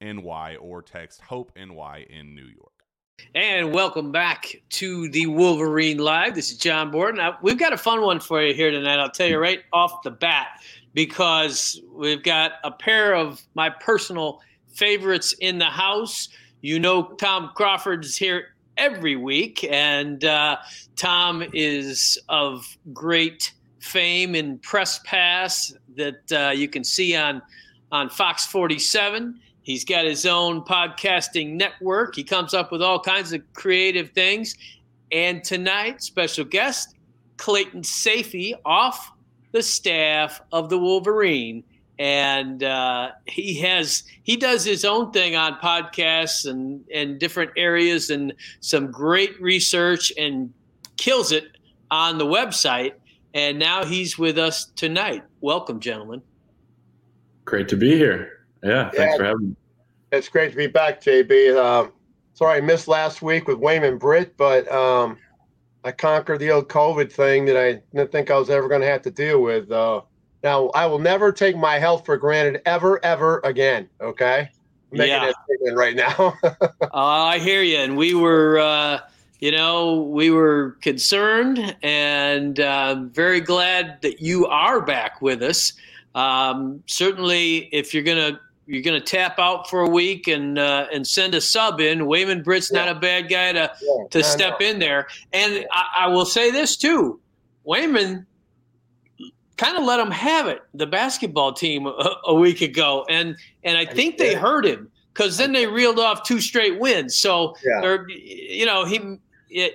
[0.00, 2.72] NY or text Hope NY in New York.
[3.34, 6.34] And welcome back to the Wolverine Live.
[6.34, 7.20] This is John Borton.
[7.42, 8.98] we've got a fun one for you here tonight.
[8.98, 10.60] I'll tell you right off the bat
[10.94, 16.28] because we've got a pair of my personal favorites in the house.
[16.60, 20.56] You know, Tom Crawford's here every week, and uh,
[20.96, 27.42] Tom is of great fame in press pass that uh, you can see on
[27.90, 32.16] on Fox 47 He's got his own podcasting network.
[32.16, 34.56] He comes up with all kinds of creative things.
[35.12, 36.96] And tonight, special guest,
[37.36, 39.12] Clayton Sayfie off
[39.52, 41.64] the staff of the Wolverine.
[41.98, 48.08] And uh, he has he does his own thing on podcasts and, and different areas
[48.08, 50.50] and some great research and
[50.96, 51.44] kills it
[51.90, 52.92] on the website.
[53.34, 55.24] And now he's with us tonight.
[55.42, 56.22] Welcome, gentlemen.
[57.44, 58.37] Great to be here.
[58.62, 59.56] Yeah, thanks yeah, for having me.
[60.10, 61.56] It's great to be back, JB.
[61.56, 61.92] Um,
[62.34, 65.18] sorry I missed last week with Wayman Britt, but um,
[65.84, 68.86] I conquered the old COVID thing that I didn't think I was ever going to
[68.86, 69.70] have to deal with.
[69.70, 70.02] Uh,
[70.42, 73.88] now, I will never take my health for granted ever, ever again.
[74.00, 74.48] Okay.
[74.92, 75.32] I'm making yeah.
[75.44, 76.34] statement right now.
[76.42, 77.78] uh, I hear you.
[77.78, 79.00] And we were, uh,
[79.40, 85.72] you know, we were concerned and uh, very glad that you are back with us.
[86.14, 90.58] Um, certainly, if you're going to you're going to tap out for a week and
[90.58, 92.06] uh, and send a sub in.
[92.06, 92.84] Wayman Britt's yeah.
[92.84, 95.08] not a bad guy to yeah, to step in there.
[95.32, 97.18] And I, I, will say this too,
[97.64, 98.26] Wayman
[99.56, 100.60] kind of let him have it.
[100.74, 105.38] The basketball team a, a week ago, and and I think they heard him because
[105.38, 107.16] then they reeled off two straight wins.
[107.16, 107.96] So yeah.
[108.06, 109.16] you know he.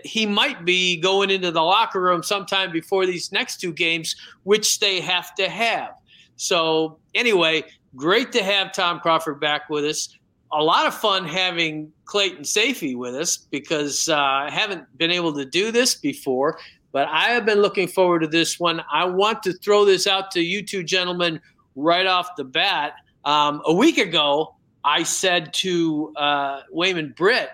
[0.05, 4.79] he might be going into the locker room sometime before these next two games, which
[4.79, 5.95] they have to have.
[6.35, 7.63] So anyway,
[7.95, 10.17] Great to have Tom Crawford back with us.
[10.51, 15.33] A lot of fun having Clayton Sayfie with us because uh, I haven't been able
[15.33, 16.59] to do this before,
[16.91, 18.83] but I have been looking forward to this one.
[18.91, 21.39] I want to throw this out to you two gentlemen
[21.75, 22.93] right off the bat.
[23.25, 27.49] Um, a week ago, I said to uh, Wayman Britt,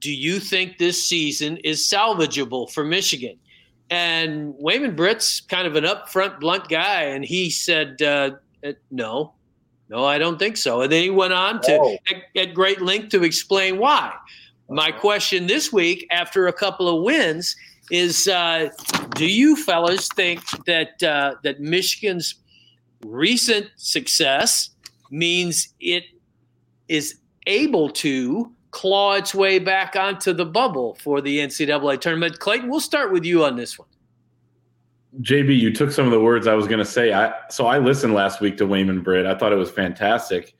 [0.00, 3.38] do you think this season is salvageable for Michigan?
[3.90, 8.32] And Wayman Britt's kind of an upfront, blunt guy, and he said, uh,
[8.64, 9.34] uh, no,
[9.88, 10.82] no, I don't think so.
[10.82, 11.96] And then he went on to oh.
[12.08, 14.14] at, at, great length to explain why.
[14.68, 17.56] My question this week, after a couple of wins,
[17.90, 18.68] is: uh,
[19.16, 22.36] Do you fellas think that uh, that Michigan's
[23.04, 24.70] recent success
[25.10, 26.04] means it
[26.88, 27.16] is
[27.46, 32.38] able to claw its way back onto the bubble for the NCAA tournament?
[32.38, 33.88] Clayton, we'll start with you on this one.
[35.22, 37.12] JB, you took some of the words I was going to say.
[37.12, 39.26] I so I listened last week to Wayman Britt.
[39.26, 40.54] I thought it was fantastic,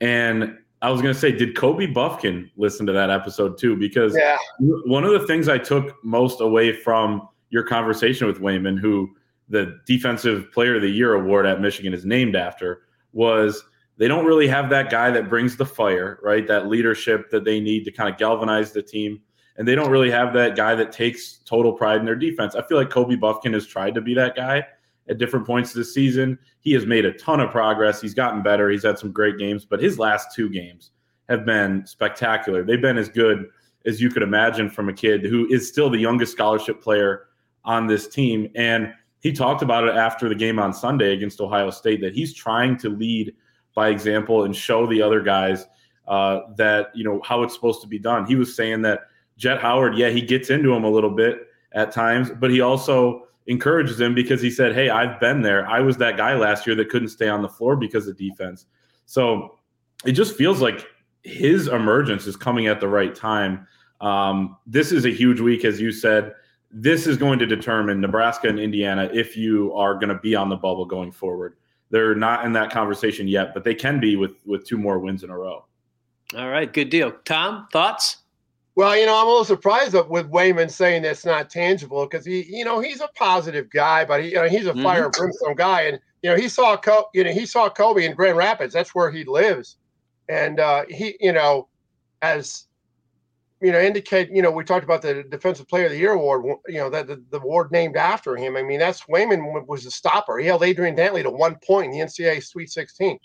[0.00, 3.76] and I was going to say, did Kobe Bufkin listen to that episode too?
[3.76, 4.38] Because yeah.
[4.58, 9.10] one of the things I took most away from your conversation with Wayman, who
[9.48, 12.82] the Defensive Player of the Year award at Michigan is named after,
[13.12, 13.62] was
[13.98, 16.46] they don't really have that guy that brings the fire, right?
[16.46, 19.20] That leadership that they need to kind of galvanize the team.
[19.60, 22.54] And they don't really have that guy that takes total pride in their defense.
[22.54, 24.64] I feel like Kobe Bufkin has tried to be that guy
[25.06, 26.38] at different points this season.
[26.60, 28.00] He has made a ton of progress.
[28.00, 28.70] He's gotten better.
[28.70, 30.92] He's had some great games, but his last two games
[31.28, 32.64] have been spectacular.
[32.64, 33.50] They've been as good
[33.84, 37.26] as you could imagine from a kid who is still the youngest scholarship player
[37.66, 38.48] on this team.
[38.56, 42.32] And he talked about it after the game on Sunday against Ohio State that he's
[42.32, 43.34] trying to lead
[43.74, 45.66] by example and show the other guys
[46.08, 48.24] uh, that you know how it's supposed to be done.
[48.24, 49.00] He was saying that
[49.40, 53.26] Jett Howard, yeah, he gets into him a little bit at times, but he also
[53.46, 55.66] encourages him because he said, "Hey, I've been there.
[55.66, 58.66] I was that guy last year that couldn't stay on the floor because of defense."
[59.06, 59.58] So
[60.04, 60.86] it just feels like
[61.22, 63.66] his emergence is coming at the right time.
[64.00, 66.34] Um, this is a huge week, as you said
[66.70, 70.48] this is going to determine Nebraska and Indiana if you are going to be on
[70.48, 71.56] the bubble going forward.
[71.90, 75.24] They're not in that conversation yet, but they can be with with two more wins
[75.24, 75.64] in a row.
[76.36, 77.12] All right, good deal.
[77.24, 78.18] Tom, thoughts?
[78.80, 82.44] Well, you know, I'm a little surprised with Wayman saying that's not tangible because he,
[82.44, 84.82] you know, he's a positive guy, but he, you know, he's a mm-hmm.
[84.82, 88.06] fire and brimstone guy, and you know, he saw, Co- you know, he saw Kobe
[88.06, 88.72] in Grand Rapids.
[88.72, 89.76] That's where he lives,
[90.30, 91.68] and uh, he, you know,
[92.22, 92.68] as
[93.60, 96.46] you know, indicate, you know, we talked about the Defensive Player of the Year award,
[96.66, 98.56] you know, that the, the, award named after him.
[98.56, 100.38] I mean, that's Wayman was a stopper.
[100.38, 103.18] He held Adrian Dantley to one point in the NCAA Sweet 16.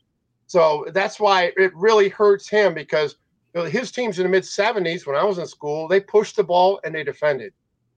[0.47, 3.15] So that's why it really hurts him because
[3.63, 6.79] his teams in the mid 70s, when I was in school, they pushed the ball
[6.83, 7.53] and they defended.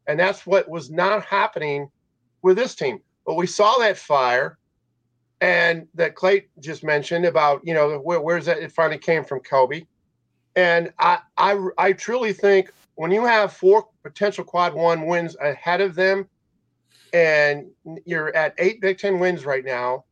[0.07, 1.91] And that's what was not happening
[2.43, 3.01] with this team.
[3.27, 4.59] But we saw that fire
[5.41, 8.59] and that Clay just mentioned about, you know, where, where's that?
[8.59, 9.83] It finally came from Kobe
[10.59, 15.81] and I, I, I truly think when you have four potential quad one wins ahead
[15.81, 16.29] of them,
[17.13, 17.67] and
[18.05, 20.05] you're at eight Big Ten wins right now,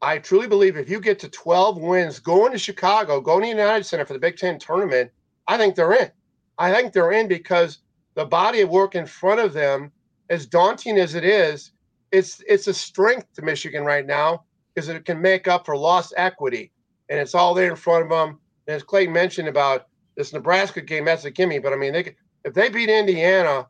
[0.00, 3.84] I truly believe if you get to 12 wins going to Chicago, going to United
[3.84, 5.10] Center for the Big Ten tournament,
[5.48, 6.10] I think they're in.
[6.58, 7.78] I think they're in because
[8.14, 9.92] the body of work in front of them,
[10.30, 11.72] as daunting as it is,
[12.12, 16.14] it's it's a strength to Michigan right now because it can make up for lost
[16.16, 16.72] equity,
[17.08, 19.86] and it's all there in front of them And as Clay mentioned about
[20.16, 21.58] this Nebraska game, that's a gimme.
[21.58, 23.66] But I mean, they could, if they beat Indiana,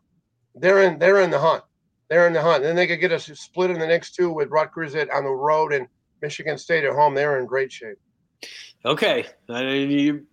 [0.54, 1.64] they're in they're in the hunt.
[2.08, 2.62] They're in the hunt.
[2.62, 5.30] then they could get a split in the next two with Rutgers at, on the
[5.30, 5.86] road and
[6.22, 7.14] Michigan State at home.
[7.14, 7.98] They're in great shape.
[8.84, 10.26] Okay, I mean, you,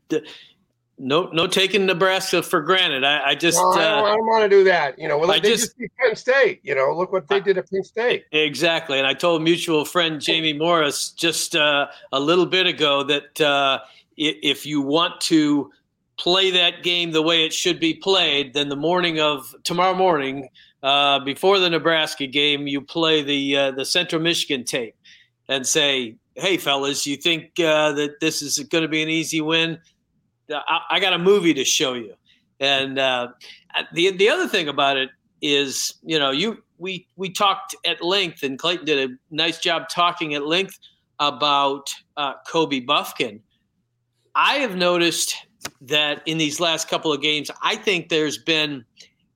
[0.97, 3.03] no no taking Nebraska for granted.
[3.03, 4.99] I, I just no, I, don't, uh, don't, want to do that.
[4.99, 6.59] You know, well, I they just, just beat Penn State.
[6.63, 8.25] You know, look what they did at Penn State.
[8.31, 13.41] Exactly, and I told mutual friend Jamie Morris just uh, a little bit ago that.
[13.41, 13.79] Uh,
[14.17, 15.71] if you want to
[16.17, 20.49] play that game the way it should be played, then the morning of tomorrow morning,
[20.83, 24.95] uh, before the Nebraska game, you play the uh, the Central Michigan tape
[25.47, 29.41] and say, "Hey, fellas, you think uh, that this is going to be an easy
[29.41, 29.79] win?
[30.49, 32.13] I, I, got a movie to show you."
[32.59, 33.29] And uh,
[33.93, 35.09] the the other thing about it
[35.41, 39.89] is, you know, you we we talked at length, and Clayton did a nice job
[39.89, 40.77] talking at length
[41.19, 43.39] about uh, Kobe Bufkin
[44.35, 45.35] I have noticed
[45.81, 48.83] that in these last couple of games, I think there's been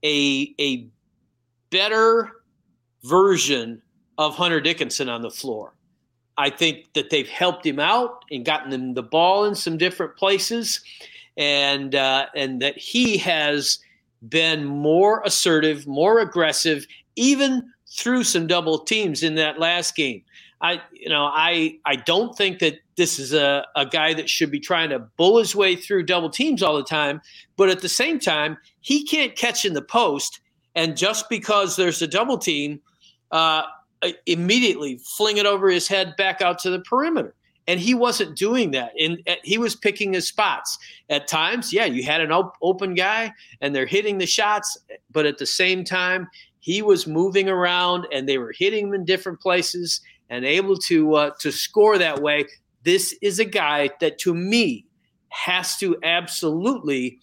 [0.04, 0.86] a a
[1.70, 2.30] better
[3.04, 3.80] version
[4.18, 5.74] of Hunter Dickinson on the floor.
[6.40, 10.16] I think that they've helped him out and gotten him the ball in some different
[10.16, 10.80] places,
[11.36, 13.78] and uh, and that he has
[14.26, 20.22] been more assertive, more aggressive, even through some double teams in that last game.
[20.62, 24.50] I, you know, I I don't think that this is a, a guy that should
[24.50, 27.20] be trying to bull his way through double teams all the time.
[27.56, 30.40] But at the same time, he can't catch in the post.
[30.74, 32.80] And just because there's a double team,
[33.30, 33.62] uh,
[34.26, 37.34] immediately fling it over his head back out to the perimeter.
[37.66, 38.92] And he wasn't doing that.
[38.98, 40.76] And uh, he was picking his spots.
[41.08, 44.76] At times, yeah, you had an op- open guy and they're hitting the shots.
[45.12, 46.28] But at the same time,
[46.58, 51.14] he was moving around and they were hitting him in different places and able to
[51.14, 52.46] uh, to score that way.
[52.82, 54.86] This is a guy that, to me,
[55.28, 57.18] has to absolutely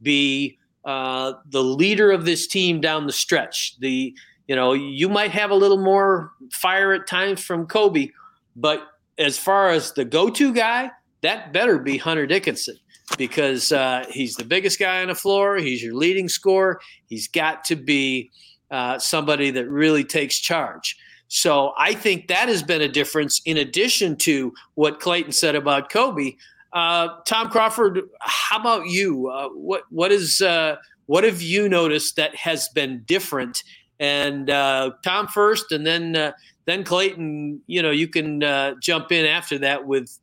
[0.00, 3.78] be uh, the leader of this team down the stretch.
[3.80, 4.14] The
[4.50, 8.08] you know you might have a little more fire at times from Kobe,
[8.56, 8.82] but
[9.16, 10.90] as far as the go-to guy,
[11.20, 12.76] that better be Hunter Dickinson
[13.16, 15.56] because uh, he's the biggest guy on the floor.
[15.58, 16.80] He's your leading scorer.
[17.06, 18.32] He's got to be
[18.72, 20.96] uh, somebody that really takes charge.
[21.28, 25.90] So I think that has been a difference in addition to what Clayton said about
[25.90, 26.32] Kobe.
[26.72, 29.28] Uh, Tom Crawford, how about you?
[29.28, 30.74] Uh, what what is uh,
[31.06, 33.62] what have you noticed that has been different?
[34.00, 36.32] And uh, Tom first, and then uh,
[36.64, 37.60] then Clayton.
[37.66, 40.18] You know, you can uh, jump in after that with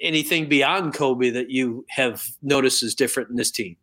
[0.00, 3.76] anything beyond Kobe that you have noticed is different in this team.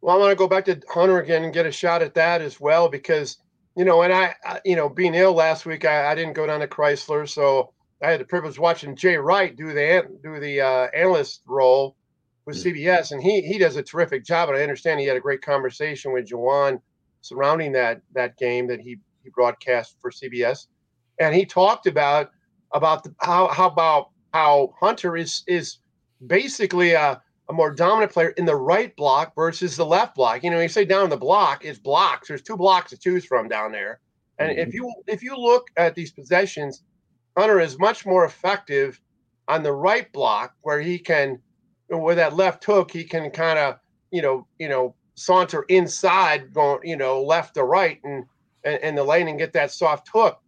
[0.00, 2.42] Well, I want to go back to Hunter again and get a shot at that
[2.42, 3.38] as well because
[3.76, 6.48] you know, and I, I you know, being ill last week, I, I, didn't go
[6.48, 10.40] down to Crisler, so I had the privilege of watching Jay Wright do the do
[10.40, 11.94] the uh, analyst role
[12.44, 14.48] with CBS, and he he does a terrific job.
[14.48, 16.80] And I understand he had a great conversation with Juwan
[17.20, 20.66] surrounding that that game that he he broadcast for CBS,
[21.18, 22.30] and he talked about
[22.72, 25.78] about the, how how about how Hunter is is
[26.26, 30.42] basically a, a more dominant player in the right block versus the left block.
[30.42, 32.28] You know, you say down the block, it's blocks.
[32.28, 34.00] There's two blocks to choose from down there.
[34.38, 34.68] And mm-hmm.
[34.68, 36.82] if you if you look at these possessions,
[37.36, 39.00] Hunter is much more effective
[39.46, 41.40] on the right block where he can
[41.88, 43.76] with that left hook, he can kind of,
[44.10, 48.24] you know, you know, saunter inside going, you know, left to right and
[48.64, 50.38] and, and the lane and get that soft hook.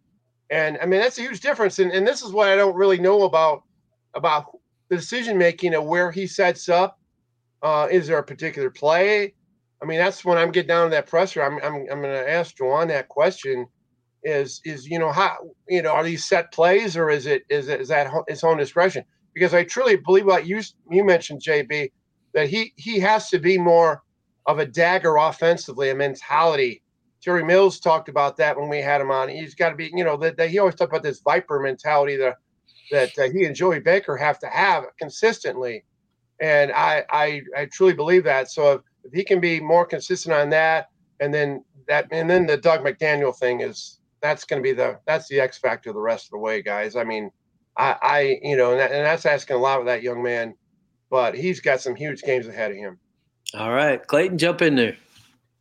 [0.49, 1.79] And I mean that's a huge difference.
[1.79, 3.63] And, and this is what I don't really know about
[4.13, 4.57] about
[4.89, 6.99] the decision making of where he sets up.
[7.61, 9.33] Uh, is there a particular play?
[9.81, 11.43] I mean, that's when I'm getting down to that pressure.
[11.43, 13.67] I'm I'm I'm gonna ask Juwan that question
[14.23, 15.37] is is you know how
[15.67, 18.57] you know are these set plays or is it is it is that his own
[18.57, 19.03] discretion?
[19.33, 21.91] Because I truly believe what you you mentioned, JB,
[22.33, 24.01] that he he has to be more
[24.45, 26.81] of a dagger offensively, a mentality.
[27.19, 29.29] Jerry Mills talked about that when we had him on.
[29.29, 32.37] He's got to be, you know, that, he always talked about this viper mentality that
[32.91, 35.85] that uh, he and Joey Baker have to have consistently,
[36.41, 38.51] and I I, I truly believe that.
[38.51, 42.45] So if, if he can be more consistent on that, and then that, and then
[42.45, 45.99] the Dug McDaniel thing is that's going to be the that's the X factor the
[45.99, 46.95] rest of the way, guys.
[46.95, 47.31] I mean,
[47.77, 50.55] I, I you know, and, that, and that's asking a lot of that young man,
[51.09, 52.99] but he's got some huge games ahead of him.
[53.53, 54.97] All right, Clayton, jump in there.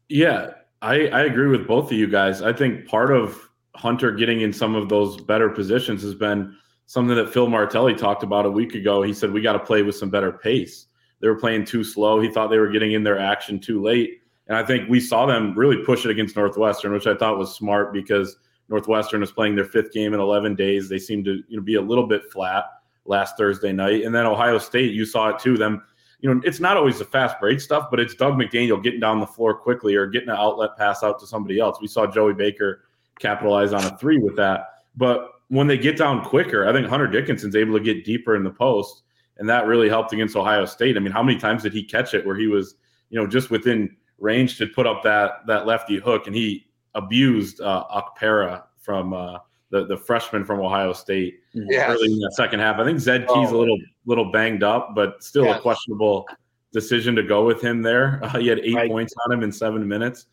[0.09, 2.43] Yeah, I I agree with both of you guys.
[2.43, 3.39] I think part of
[3.75, 6.57] Hunter getting in some of those better positions has been
[6.87, 9.03] something that Phil Martelli talked about a week ago.
[9.03, 10.87] He said we got to play with some better pace.
[11.21, 12.21] They were playing too slow.
[12.21, 14.23] He thought they were getting in their action too late.
[14.49, 17.55] And I think we saw them really push it against Northwestern, which I thought was
[17.55, 18.37] smart because–
[18.71, 20.89] Northwestern is playing their fifth game in 11 days.
[20.89, 22.65] They seemed to you know be a little bit flat
[23.05, 25.59] last Thursday night, and then Ohio State, you saw it too.
[25.59, 25.83] Them,
[26.21, 29.21] you know, it's not always the fast break stuff, but it's Dug McDaniel getting down
[29.21, 31.79] the floor quickly or getting an outlet pass out to somebody else.
[31.81, 32.85] We saw Joey Baker
[33.19, 37.09] capitalize on a three with that, but when they get down quicker, I think Hunter
[37.09, 39.03] Dickinson's able to get deeper in the post,
[39.39, 40.97] and that really helped against Ohio State.
[40.97, 42.77] I mean, how many times did he catch it where he was,
[43.11, 47.61] you know, just within range to put up that that lefty hook, and he abused
[47.61, 49.39] uh, Okpara from uh,
[49.71, 51.89] the the freshman from Ohio State yes.
[51.89, 52.77] early in the second half.
[52.79, 53.57] I think Zed Key's oh.
[53.57, 55.59] a little little banged up, but still yes.
[55.59, 56.27] a questionable
[56.73, 58.21] decision to go with him there.
[58.23, 58.91] Uh, he had eight right.
[58.91, 60.27] points on him in seven minutes,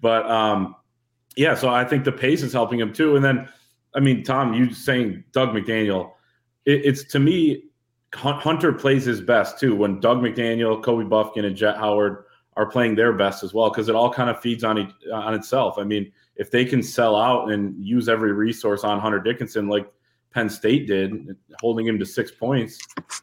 [0.00, 0.76] but um,
[1.36, 1.54] yeah.
[1.54, 3.16] So I think the pace is helping him too.
[3.16, 3.48] And then,
[3.94, 6.12] I mean, Tom, you saying Dug McDaniel,
[6.64, 7.64] it, it's to me.
[8.16, 12.94] Hunter plays his best too when Dug McDaniel, Kobe Bufkin, and Jett Howard are playing
[12.94, 15.78] their best as well because it all kind of feeds on each, on itself.
[15.78, 19.90] I mean, if they can sell out and use every resource on Hunter Dickinson like
[20.30, 22.78] Penn State did, holding him to six points,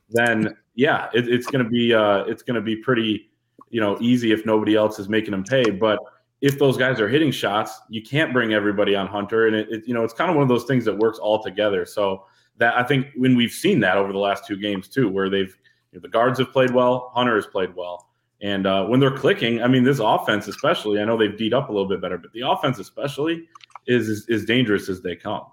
[0.09, 3.29] then yeah, it, it's going to be uh, it's going to be pretty
[3.69, 5.69] you know easy if nobody else is making them pay.
[5.69, 5.99] But
[6.39, 9.83] if those guys are hitting shots, you can't bring everybody on Hunter, and it, it
[9.85, 11.85] you know it's kind of one of those things that works all together.
[11.85, 12.25] So
[12.57, 15.55] that I think when we've seen that over the last two games too, where they've
[15.91, 18.07] you know, the guards have played well, Hunter has played well.
[18.41, 21.69] And uh, when they're clicking, I mean, this offense, especially, I know they've beat up
[21.69, 23.47] a little bit better, but the offense, especially,
[23.87, 25.45] is is, is dangerous as they come.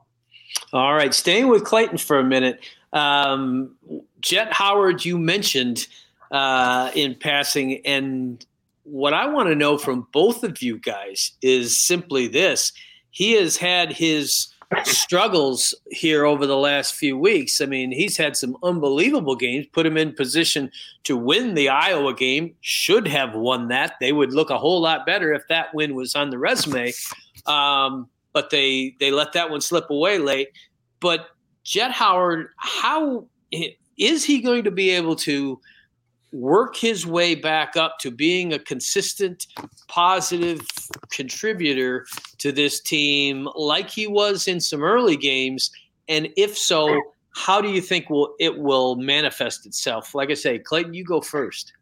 [0.73, 2.61] All right, staying with Clayton for a minute.
[2.93, 3.77] Um,
[4.21, 5.87] Jett Howard, you mentioned
[6.31, 8.45] uh, in passing, and
[8.85, 12.73] what I want to know from both of you guys is simply this:
[13.11, 14.49] he has had his
[14.85, 17.61] struggles here over the last few weeks.
[17.61, 20.71] I mean, he's had some unbelievable games, put him in position
[21.05, 23.95] to win the Iowa game, should have won that.
[24.01, 26.93] They would look a whole lot better if that win was on the resume.
[27.47, 30.49] Um, but they they let that one slip away late.
[31.01, 31.29] But
[31.65, 33.27] Jett Howard, how
[33.97, 35.61] is he going to be able to
[36.33, 39.47] work his way back up to being a consistent,
[39.89, 40.61] positive
[41.11, 42.07] contributor
[42.39, 45.71] to this team like he was in some early games?
[46.09, 47.01] And if so,
[47.35, 50.15] how do you think will it will manifest itself?
[50.15, 51.73] Like I say, Clayton, you go first.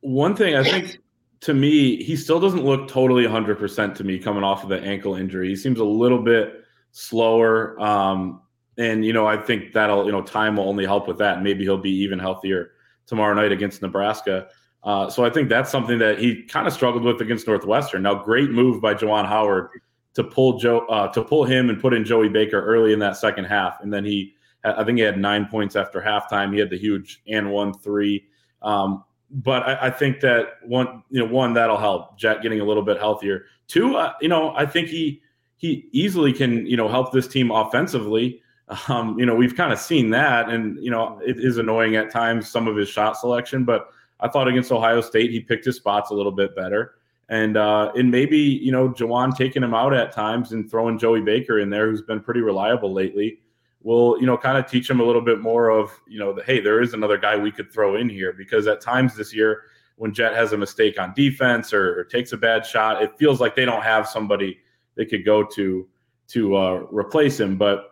[0.00, 0.98] One thing I think
[1.42, 5.14] to me, he still doesn't look totally 100% to me coming off of the ankle
[5.14, 5.48] injury.
[5.48, 7.80] He seems a little bit slower.
[7.80, 8.40] Um,
[8.78, 11.42] and, you know, I think that'll, you know, time will only help with that.
[11.42, 12.72] Maybe he'll be even healthier
[13.06, 14.48] tomorrow night against Nebraska.
[14.84, 18.02] Uh, so I think that's something that he kind of struggled with against Northwestern.
[18.02, 19.68] Now, great move by Juwan Howard
[20.14, 23.16] to pull Joe uh, to pull him and put in Joey Baker early in that
[23.16, 26.52] second half, and then he, I think he had nine points after halftime.
[26.52, 28.26] He had the huge and one three.
[28.60, 32.64] Um, but I, I, think that one, you know, one that'll help Jack getting a
[32.64, 33.46] little bit healthier.
[33.66, 35.22] Two, uh, you know, I think he
[35.56, 38.42] he easily can, you know, help this team offensively.
[38.88, 42.10] Um, you know, we've kind of seen that, and you know, it is annoying at
[42.10, 43.90] times some of his shot selection, but
[44.20, 46.94] I thought against Ohio State he picked his spots a little bit better.
[47.28, 51.20] And uh, and maybe you know Juwan taking him out at times and throwing Joey
[51.20, 53.40] Baker in there, who's been pretty reliable lately,
[53.82, 56.42] will you know kind of teach him a little bit more of you know the,
[56.44, 59.64] hey there is another guy we could throw in here because at times this year
[59.96, 63.40] when Jett has a mistake on defense or, or takes a bad shot, it feels
[63.40, 64.58] like they don't have somebody
[64.96, 65.86] they could go to
[66.28, 67.56] to uh, replace him.
[67.56, 67.91] But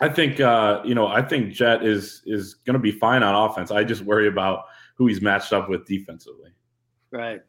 [0.00, 3.50] I think uh, you know I think Jett is is going to be fine on
[3.50, 3.70] offense.
[3.70, 4.64] I just worry about
[4.96, 6.50] who he's matched up with defensively.
[7.10, 7.40] Right.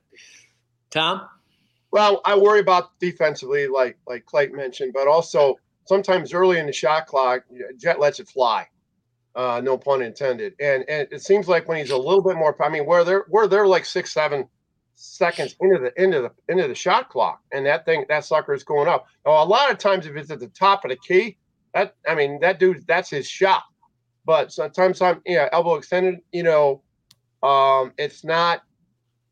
[0.90, 1.28] Tom?
[1.92, 5.56] Well, I worry about defensively, like like Clayton mentioned, but also
[5.86, 7.44] sometimes early in the shot clock,
[7.78, 8.68] Jett lets it fly.
[9.34, 10.54] Uh, no pun intended.
[10.60, 13.26] And and it seems like when he's a little bit more, I mean, where they're
[13.30, 14.48] where they're like six, seven
[14.96, 18.64] seconds into the into the into the shot clock, and that thing that sucker is
[18.64, 19.08] going up.
[19.26, 21.38] Now, a lot of times, if it's at the top of the key,
[21.74, 23.64] that I mean, that dude, that's his shot.
[24.26, 26.84] But sometimes I'm yeah, elbow extended, you know,
[27.44, 28.62] um, it's not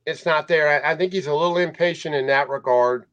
[0.06, 0.84] it's not there.
[0.84, 3.06] I, I, think he's a little impatient in that regard,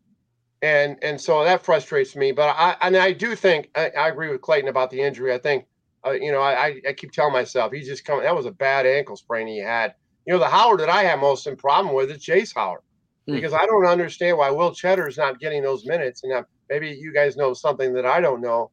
[0.62, 2.32] and and so that frustrates me.
[2.32, 5.34] But I and I do think I, I agree with Clayton about the injury.
[5.34, 5.66] I think
[6.06, 8.24] uh, you know I I keep telling myself he's just coming.
[8.24, 9.94] That was a bad ankle sprain he had.
[10.26, 12.80] You know the Howard that I have most in problem with is Jace Howard
[13.26, 13.34] hmm.
[13.34, 16.22] because I don't understand why Will Tschetter is not getting those minutes.
[16.24, 18.70] And maybe you guys know something that I don't know,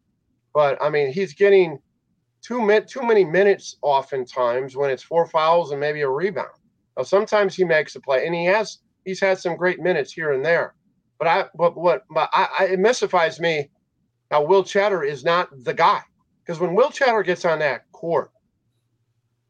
[0.53, 1.79] but I mean he's getting
[2.41, 6.49] too min- too many minutes oftentimes when it's four fouls and maybe a rebound.
[6.97, 10.33] Now sometimes he makes a play, and he has he's had some great minutes here
[10.33, 10.75] and there.
[11.19, 13.69] But I but what but I, I it mystifies me
[14.29, 16.01] how Will Tschetter is not the guy
[16.43, 18.31] because when Will Tschetter gets on that court,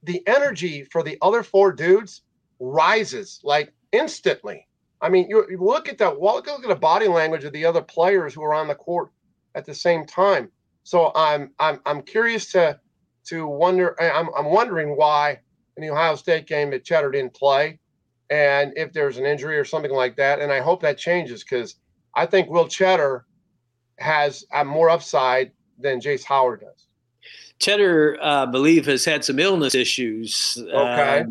[0.04, 2.22] the energy for the other four dudes
[2.60, 4.68] rises like instantly.
[5.02, 7.82] I mean, you, you look at the look at the body language of the other
[7.82, 9.12] players who are on the court
[9.56, 10.50] at the same time.
[10.84, 12.80] So I'm I'm I'm curious to
[13.26, 14.00] to wonder.
[14.02, 15.40] I'm, I'm wondering why
[15.78, 17.80] in the Ohio State game that Tschetter didn't play,
[18.30, 20.40] and if there's an injury or something like that.
[20.40, 21.76] And I hope that changes because
[22.16, 23.22] I think Will Tschetter
[24.00, 26.88] has a more upside than Jace Howard does.
[27.60, 30.58] Tschetter, uh, I believe, has had some illness issues.
[30.60, 31.24] Okay, uh,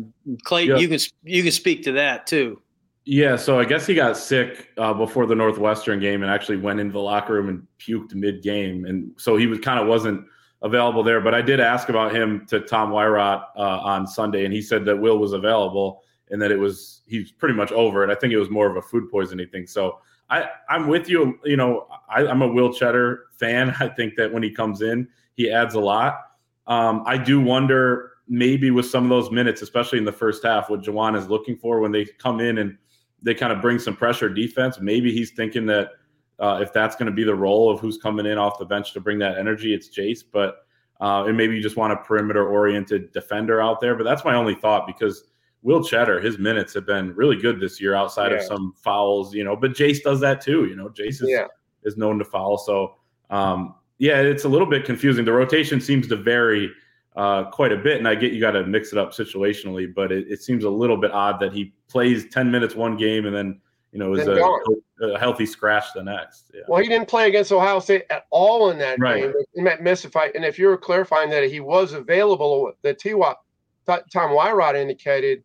[0.43, 2.59] Clayton, you can you can speak to that too.
[3.05, 6.79] Yeah, so I guess he got sick uh, before the Northwestern game and actually went
[6.79, 10.25] into the locker room and puked mid game, and so he was kind of wasn't
[10.61, 11.19] available there.
[11.19, 14.85] But I did ask about him to Tom Wyrot uh, on Sunday, and he said
[14.85, 16.01] that Will was available
[16.33, 18.09] and that it was he's pretty much over it.
[18.09, 19.67] I think it was more of a food poisoning thing.
[19.67, 21.39] So I I'm with you.
[21.43, 23.75] You know, I, am a Will Tschetter fan.
[23.79, 26.19] I think that when he comes in, he adds a lot.
[26.67, 30.69] Um, I do wonder maybe with some of those minutes, especially in the first half,
[30.69, 32.77] what Juwan is looking for when they come in and
[33.23, 34.79] they kind of bring some pressure defense.
[34.79, 35.91] Maybe he's thinking that
[36.39, 38.93] uh, if that's going to be the role of who's coming in off the bench
[38.93, 40.23] to bring that energy, it's Jace.
[40.29, 40.65] But
[41.01, 43.95] uh, and maybe you just want a perimeter oriented defender out there.
[43.95, 45.23] But that's my only thought because
[45.61, 48.37] Will Tschetter, his minutes have been really good this year outside yeah.
[48.37, 49.55] of some fouls, you know.
[49.55, 50.89] But Jace does that too, you know.
[50.89, 51.47] Jace is, yeah.
[51.83, 52.57] is known to foul.
[52.57, 52.95] So
[53.29, 55.25] um, yeah, it's a little bit confusing.
[55.25, 56.71] The rotation seems to vary
[57.15, 60.11] uh, quite a bit, and I get you got to mix it up situationally, but
[60.11, 63.33] it, it seems a little bit odd that he plays ten minutes one game and
[63.33, 63.61] then
[63.93, 66.51] you know, is a, a, healthy scratch the next.
[66.51, 66.61] Yeah.
[66.67, 69.21] Well, he didn't play against Ohio State at all in that right.
[69.21, 69.33] game.
[69.53, 70.31] He meant mystified.
[70.33, 73.45] And if you're clarifying that he was available, that T-Wop,
[73.85, 75.43] Tom Wyrot indicated,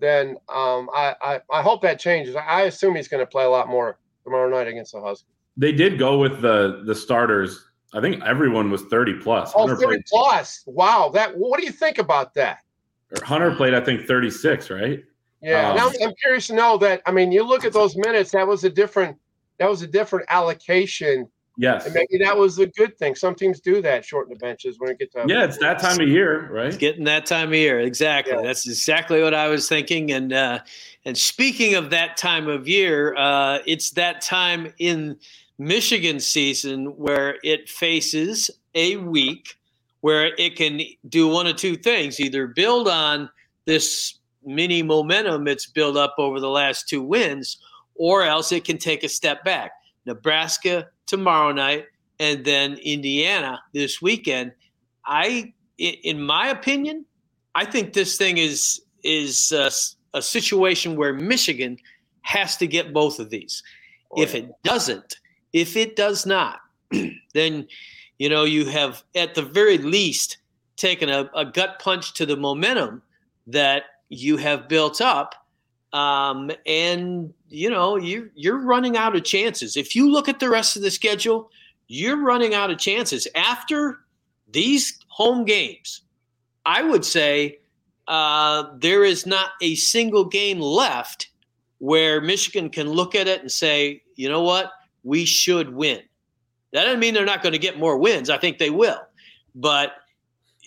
[0.00, 2.34] then um, I, I, I hope that changes.
[2.34, 5.28] I assume he's going to play a lot more tomorrow night against the Huskies.
[5.56, 7.64] They did go with the the starters.
[7.92, 9.52] I think everyone was 30 plus.
[9.54, 10.02] Oh, 30 played.
[10.08, 10.64] plus.
[10.66, 11.10] Wow.
[11.14, 12.58] That what do you think about that?
[13.22, 15.04] Hunter played, I think, 36, right?
[15.44, 17.02] Yeah, um, I'm, I'm curious to know that.
[17.04, 18.30] I mean, you look at those minutes.
[18.30, 19.18] That was a different.
[19.58, 21.28] That was a different allocation.
[21.58, 23.14] Yes, and maybe that was a good thing.
[23.14, 25.24] Some teams do that, shorten the benches when it gets to.
[25.28, 26.66] Yeah, it's that time of year, right?
[26.68, 28.34] It's getting that time of year, exactly.
[28.34, 28.42] Yeah.
[28.42, 30.10] That's exactly what I was thinking.
[30.12, 30.60] And uh,
[31.04, 35.16] and speaking of that time of year, uh, it's that time in
[35.58, 39.56] Michigan season where it faces a week
[40.00, 43.28] where it can do one of two things: either build on
[43.66, 47.58] this mini momentum it's built up over the last two wins,
[47.94, 49.72] or else it can take a step back.
[50.06, 51.86] Nebraska tomorrow night,
[52.18, 54.52] and then Indiana this weekend.
[55.06, 57.04] I, in my opinion,
[57.54, 59.70] I think this thing is is uh,
[60.14, 61.76] a, a situation where Michigan
[62.22, 63.62] has to get both of these.
[64.10, 65.16] Oh, if it doesn't,
[65.52, 66.60] if it does not,
[67.34, 67.66] then
[68.18, 70.38] you know you have at the very least
[70.76, 73.02] taken a, a gut punch to the momentum
[73.46, 75.34] that you have built up.
[75.92, 79.76] Um, and you know you you're running out of chances.
[79.76, 81.50] If you look at the rest of the schedule,
[81.86, 84.00] you're running out of chances after
[84.50, 86.02] these home games.
[86.66, 87.58] I would say
[88.08, 91.28] uh, there is not a single game left
[91.78, 94.72] where Michigan can look at it and say, you know what,
[95.02, 96.00] we should win.
[96.72, 98.30] That doesn't mean they're not going to get more wins.
[98.30, 99.00] I think they will.
[99.54, 99.92] But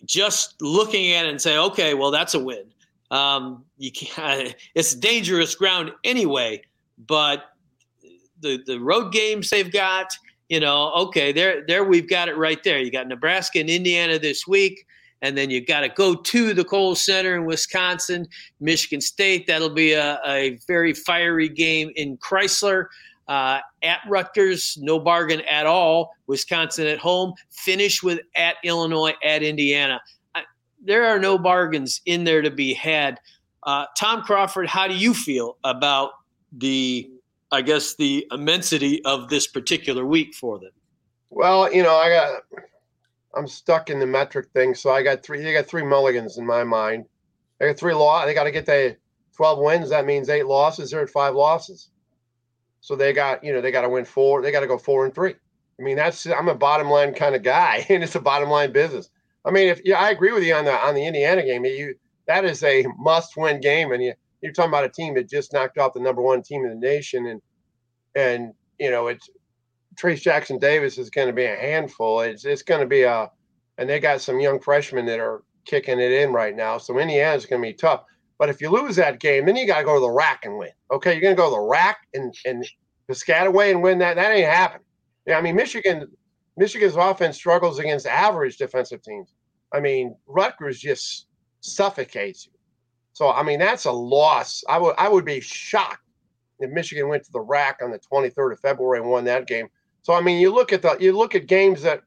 [0.05, 2.65] just looking at it and say, okay, well, that's a win.
[3.11, 6.61] Um, you can't, it's dangerous ground anyway.
[7.07, 7.45] But
[8.41, 10.11] the the road games they've got,
[10.49, 12.79] you know, okay, there there we've got it right there.
[12.79, 14.85] You got Nebraska and Indiana this week
[15.21, 18.27] and then you got to go to the Kohl Center in Wisconsin,
[18.59, 19.47] Michigan State.
[19.47, 22.85] That'll be a, a very fiery game in Crisler.
[23.27, 26.11] Uh, at Rutgers, no bargain at all.
[26.27, 27.33] Wisconsin at home.
[27.49, 29.99] Finish with at Illinois, at Indiana.
[30.87, 33.19] There are no bargains in there to be had.
[33.63, 36.11] Uh, Tom Crawford, how do you feel about
[36.53, 37.11] the,
[37.51, 40.71] I guess, the immensity of this particular week for them?
[41.29, 42.63] Well, you know, I got
[43.35, 44.73] I'm stuck in the metric thing.
[44.73, 45.43] So I got three.
[45.43, 47.05] They got three mulligans in my mind.
[47.59, 48.25] They got three law.
[48.25, 48.95] They got to get the
[49.35, 49.89] 12 wins.
[49.89, 50.91] That means eight losses.
[50.91, 51.89] They're at five losses.
[52.79, 54.41] So they got you know they got to win four.
[54.41, 55.35] They got to go four and three.
[55.79, 58.71] I mean that's I'm a bottom line kind of guy, and it's a bottom line
[58.71, 59.09] business.
[59.47, 61.65] I mean if yeah I agree with you on the on the Indiana game.
[61.65, 61.95] You
[62.27, 65.53] that is a must win game, and you you're talking about a team that just
[65.53, 67.41] knocked off the number one team in the nation, and
[68.15, 69.29] and you know it's
[69.95, 72.21] Trayce Jackson Davis is going to be a handful.
[72.21, 73.31] It's it's going to be a,
[73.77, 76.77] and they got some young freshmen that are kicking it in right now.
[76.77, 78.03] So Indiana's going to be tough.
[78.37, 80.57] But if you lose that game, then you got to go to the RAC and
[80.57, 80.69] win.
[80.91, 82.67] Okay, you're going to go to the RAC and and
[83.09, 84.15] Piscataway and win that.
[84.15, 84.85] That ain't happening.
[85.25, 86.07] Yeah, I mean Michigan,
[86.57, 89.33] Michigan's offense struggles against average defensive teams.
[89.73, 91.27] I mean Rutgers just
[91.61, 92.53] suffocates you.
[93.13, 94.63] So I mean that's a loss.
[94.67, 96.03] I would I would be shocked
[96.59, 99.67] if Michigan went to the RAC on the 23rd of February and won that game.
[100.01, 102.01] So I mean, you look at the you look at games that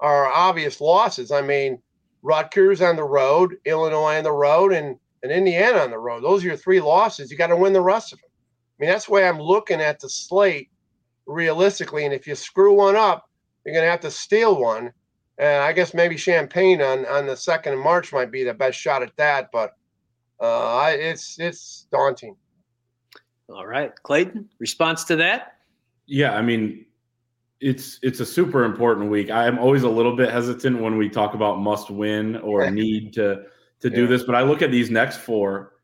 [0.00, 1.30] are obvious losses.
[1.30, 1.80] I mean,
[2.22, 6.22] Rutgers on the road, Illinois on the road, and and Indiana on the road.
[6.22, 7.30] Those are your three losses.
[7.30, 8.30] You got to win the rest of them.
[8.30, 10.68] I mean, that's the way I'm looking at the slate
[11.26, 12.04] realistically.
[12.04, 13.28] And if you screw one up,
[13.64, 14.92] you're going to have to steal one.
[15.38, 18.78] And I guess maybe Champaign on on the second of March might be the best
[18.78, 19.50] shot at that.
[19.52, 19.74] But
[20.40, 22.36] uh, it's it's daunting.
[23.48, 24.48] All right, Clayton.
[24.58, 25.56] Response to that?
[26.06, 26.84] Yeah, I mean,
[27.60, 29.30] it's it's a super important week.
[29.30, 33.44] I'm always a little bit hesitant when we talk about must win or need to
[33.80, 34.08] to do yeah.
[34.08, 35.74] this, but I look at these next four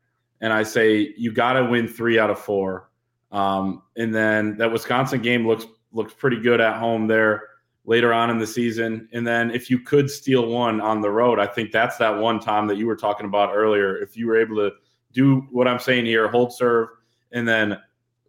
[0.41, 2.89] and I say you got to win three out of four.
[3.31, 7.43] Um, and then that Wisconsin game looks looks pretty good at home there
[7.85, 9.07] later on in the season.
[9.13, 12.39] And then if you could steal one on the road, I think that's that one
[12.39, 13.97] time that you were talking about earlier.
[13.97, 14.71] If you were able to
[15.13, 16.89] do what I'm saying here, hold serve,
[17.31, 17.77] and then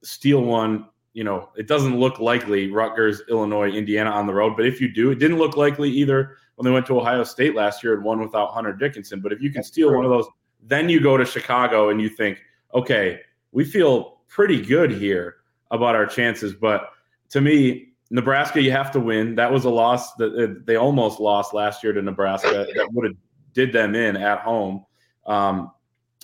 [0.03, 4.55] steal one you know, it doesn't look likely Rutgers, Illinois, Indiana on the road.
[4.55, 7.55] But if you do, it didn't look likely either when they went to Ohio State
[7.55, 9.21] last year and won without Hunter Dickinson.
[9.21, 9.97] But if you can That's steal true.
[9.97, 10.27] one of those,
[10.63, 12.43] then you go to Chicago and you think,
[12.75, 13.21] okay,
[13.53, 15.37] we feel pretty good here
[15.71, 16.53] about our chances.
[16.53, 16.91] But
[17.31, 19.35] to me, Nebraska, you have to win.
[19.35, 22.67] That was a loss that they almost lost last year to Nebraska.
[22.75, 23.17] That would have
[23.53, 24.85] did them in at home.
[25.27, 25.73] Um,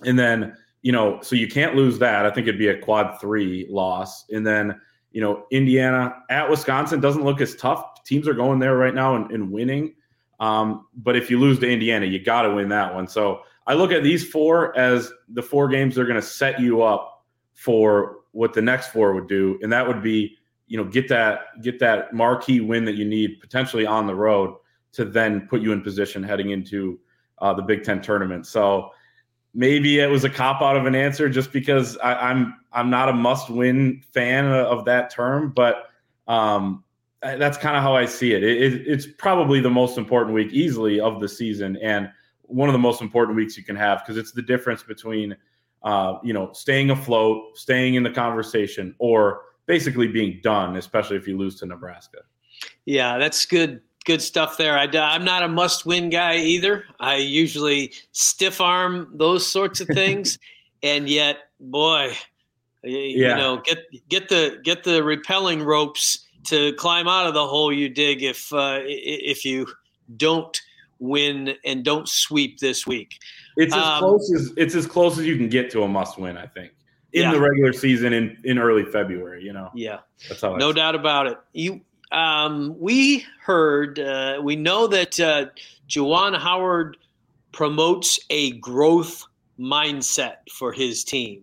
[0.04, 2.26] and then you know, so you can't lose that.
[2.26, 4.28] I think it'd be a quad three loss.
[4.30, 4.80] And then,
[5.12, 8.02] you know, Indiana at Wisconsin doesn't look as tough.
[8.04, 9.94] Teams are going there right now and, and winning.
[10.40, 13.06] Um, but if you lose to Indiana, you got to win that one.
[13.06, 16.60] So I look at these four as the four games that are going to set
[16.60, 20.36] you up for what the next four would do, and that would be,
[20.72, 24.56] you know, get that get that marquee win that you need potentially on the road
[24.92, 26.98] to then put you in position heading into
[27.42, 28.46] uh, the Big Ten tournament.
[28.46, 28.88] So
[29.52, 32.90] maybe it was a cop out of an answer just because I, am I'm, I'm
[32.90, 35.90] not a must win fan of that term, but
[36.26, 36.82] um,
[37.20, 38.42] that's kind of how I see it.
[38.42, 38.86] It, it.
[38.86, 42.10] It's probably the most important week easily of the season, and
[42.44, 45.36] one of the most important weeks you can have because it's the difference between
[45.82, 51.26] uh, you know staying afloat, staying in the conversation, or basically being done, especially if
[51.26, 52.18] you lose to Nebraska.
[52.84, 54.76] Yeah, that's good good stuff there.
[54.78, 56.84] I, I'm not a must win guy either.
[57.00, 60.38] I usually stiff arm those sorts of things.
[60.82, 62.12] and yet, boy,
[62.82, 63.30] you, yeah.
[63.30, 63.78] you know, get
[64.10, 68.52] get the get the repelling ropes to climb out of the hole you dig if
[68.52, 69.66] uh, if you
[70.18, 70.60] don't
[70.98, 73.18] win and don't sweep this week.
[73.56, 76.18] It's as um, close as it's as close as you can get to a must
[76.18, 76.72] win, I think.
[77.12, 77.32] In yeah.
[77.32, 79.70] the regular season in, in early February, you know.
[79.74, 79.98] Yeah.
[80.28, 81.38] That's how no doubt about it.
[81.52, 85.46] You um, we heard uh, we know that uh,
[85.88, 86.96] Juwan Howard
[87.52, 89.24] promotes a growth
[89.58, 91.42] mindset for his team.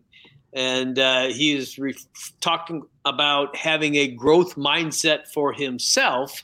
[0.54, 1.96] And uh, he is re-
[2.42, 6.44] talking about having a growth mindset for himself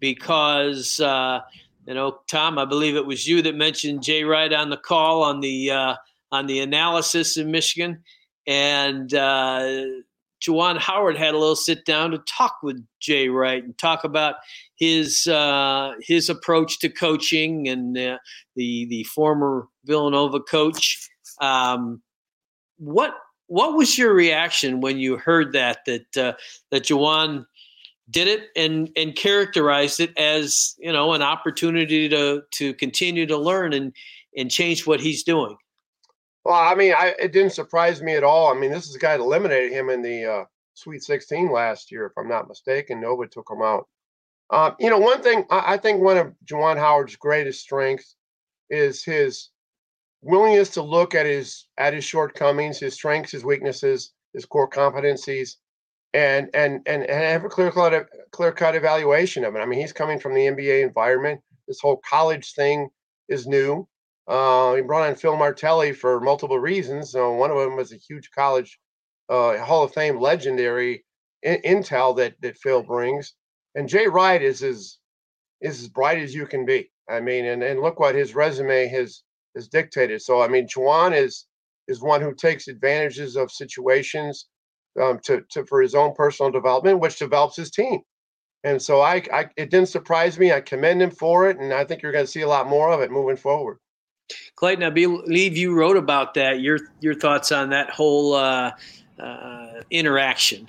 [0.00, 1.40] because uh,
[1.86, 5.22] you know, Tom, I believe it was you that mentioned Jay Wright on the call
[5.22, 5.96] on the uh,
[6.30, 8.02] on the analysis in Michigan,
[8.46, 9.84] and uh,
[10.42, 14.36] Juwan Howard had a little sit down to talk with Jay Wright and talk about
[14.76, 18.18] his uh, his approach to coaching and uh,
[18.56, 21.08] the the former Villanova coach.
[21.40, 22.02] Um,
[22.78, 23.14] what
[23.46, 26.32] what was your reaction when you heard that that uh,
[26.70, 27.46] that Juwan
[28.10, 33.38] did it and and characterized it as you know an opportunity to to continue to
[33.38, 33.92] learn and
[34.36, 35.56] and change what he's doing.
[36.44, 38.50] Well, I mean, I, it didn't surprise me at all.
[38.50, 41.92] I mean, this is a guy that eliminated him in the uh, Sweet 16 last
[41.92, 43.00] year, if I'm not mistaken.
[43.00, 43.86] Nova took him out.
[44.50, 48.16] Um, you know, one thing I, I think one of Juwan Howard's greatest strengths
[48.70, 49.50] is his
[50.20, 55.56] willingness to look at his at his shortcomings, his strengths, his weaknesses, his core competencies,
[56.12, 59.60] and and and, and have a clear cut clear cut evaluation of it.
[59.60, 61.40] I mean, he's coming from the NBA environment.
[61.66, 62.90] This whole college thing
[63.28, 63.88] is new.
[64.28, 67.14] Uh, he brought on Phil Martelli for multiple reasons.
[67.14, 68.78] Uh, one of them was a huge college
[69.28, 71.04] uh, Hall of Fame legendary
[71.42, 73.34] in- intel that that Phil brings,
[73.74, 74.98] and Jay Wright is as
[75.60, 76.90] is as bright as you can be.
[77.08, 79.22] I mean, and and look what his resume has
[79.56, 80.22] has dictated.
[80.22, 81.46] So I mean, Juwan is
[81.88, 84.46] is one who takes advantages of situations
[85.00, 88.00] um, to, to for his own personal development, which develops his team.
[88.64, 90.52] And so I, I it didn't surprise me.
[90.52, 92.90] I commend him for it, and I think you're going to see a lot more
[92.92, 93.78] of it moving forward.
[94.56, 96.60] Clayton, I believe you wrote about that.
[96.60, 98.72] Your your thoughts on that whole uh,
[99.18, 100.68] uh, interaction?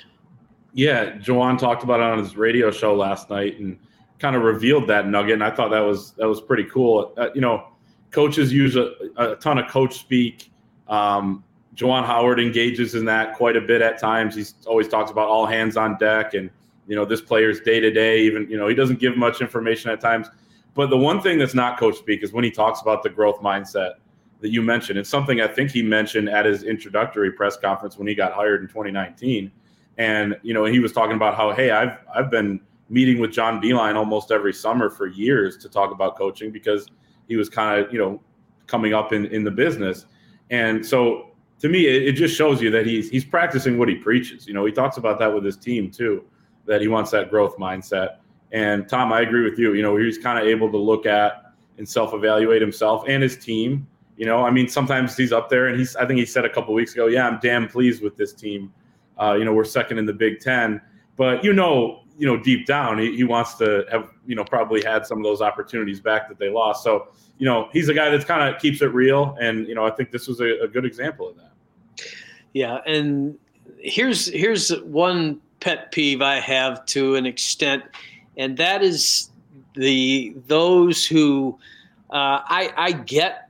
[0.73, 3.77] Yeah, Juwan talked about it on his radio show last night and
[4.19, 7.13] kind of revealed that nugget, and I thought that was that was pretty cool.
[7.17, 7.67] Uh, you know,
[8.11, 10.51] coaches use a, a ton of coach speak.
[10.87, 11.43] Um,
[11.75, 14.35] Juwan Howard engages in that quite a bit at times.
[14.35, 16.49] He's always talks about all hands on deck and
[16.87, 18.21] you know this player's day to day.
[18.21, 20.27] Even you know he doesn't give much information at times.
[20.73, 23.41] But the one thing that's not coach speak is when he talks about the growth
[23.41, 23.93] mindset
[24.43, 24.99] that you mentioned.
[24.99, 28.61] It's something I think he mentioned at his introductory press conference when he got hired
[28.61, 29.51] in 2019.
[29.97, 32.59] And you know he was talking about how hey I've I've been
[32.89, 36.87] meeting with John Beilein almost every summer for years to talk about coaching because
[37.27, 38.21] he was kind of you know
[38.67, 40.07] coming up in in the business.
[40.49, 43.95] And so to me, it, it, just shows you that he's he's practicing what he
[43.95, 44.45] preaches.
[44.45, 46.25] You know, he talks about that with his team too,
[46.65, 48.17] that he wants that growth mindset.
[48.53, 49.73] And Tom, I agree with you.
[49.73, 53.87] You know, he's kind of able to look at and self-evaluate himself and his team.
[54.15, 55.95] You know, I mean, sometimes he's up there, and he's.
[55.95, 58.71] I think he said a couple weeks ago, "Yeah, I'm damn pleased with this team."
[59.19, 60.79] Uh, you know, we're second in the Big Ten,
[61.17, 64.83] but you know, you know, deep down, he, he wants to have you know probably
[64.83, 66.83] had some of those opportunities back that they lost.
[66.83, 67.07] So
[67.39, 69.89] you know, he's a guy that's kind of keeps it real, and you know, I
[69.89, 71.51] think this was a, a good example of that.
[72.53, 73.35] Yeah, and
[73.79, 77.83] here's here's one pet peeve I have to an extent,
[78.37, 79.29] and that is
[79.75, 81.57] the those who
[82.09, 83.49] uh, I I get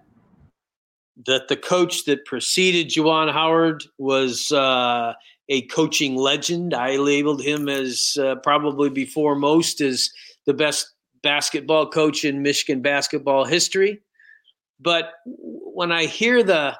[1.26, 5.14] that the coach that preceded Juwan Howard was uh,
[5.50, 6.74] a coaching legend.
[6.74, 10.10] I labeled him as uh, probably before most as
[10.46, 10.92] the best
[11.22, 14.02] basketball coach in Michigan basketball history.
[14.80, 16.78] But when I hear the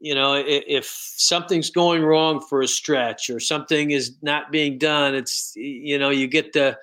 [0.00, 5.14] you know if, something's going wrong for a stretch or something is not being done
[5.14, 6.76] it's you know you get the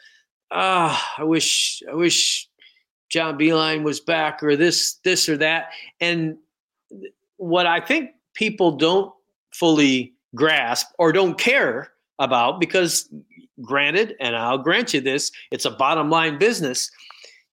[0.51, 2.47] ah i wish i wish
[3.09, 5.69] john beilein was back or this this or that.
[5.99, 6.37] And
[7.37, 9.13] what i think people don't
[9.53, 13.09] fully grasp or don't care about because
[13.61, 16.89] granted and i'll grant you this it's a bottom line business.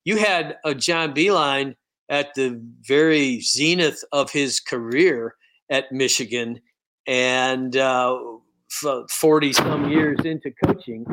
[0.04, 1.74] You had a john beilein
[2.08, 5.34] at the very zenith of his career
[5.70, 6.60] at Michigan,
[7.06, 8.18] and uh,
[9.10, 11.06] 40 some years into coaching,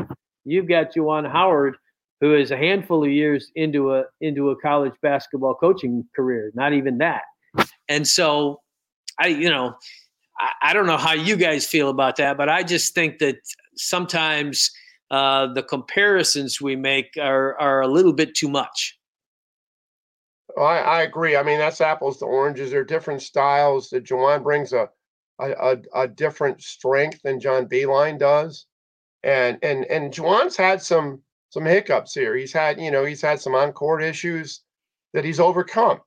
[0.46, 1.76] you've got Juwan Howard,
[2.20, 6.52] who is a handful of years into a into a college basketball coaching career.
[6.54, 7.24] Not even that.
[7.90, 8.62] And so,
[9.20, 9.76] I you know,
[10.40, 13.38] I, I don't know how you guys feel about that, but I just think that
[13.76, 14.72] sometimes
[15.10, 18.98] uh, the comparisons we make are are a little bit too much.
[20.56, 21.36] Well, I, I agree.
[21.36, 22.72] I mean, that's apples to oranges.
[22.72, 23.90] They're different styles.
[23.90, 24.90] That Juwan brings a,
[25.40, 28.66] a, a, different strength than John Beilein does,
[29.24, 32.36] and and and Juwan's had some some hiccups here.
[32.36, 34.62] He's had you know he's had some on court issues
[35.14, 36.00] that he's overcome,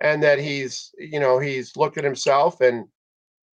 [0.00, 2.86] and that he's you know he's looked at himself and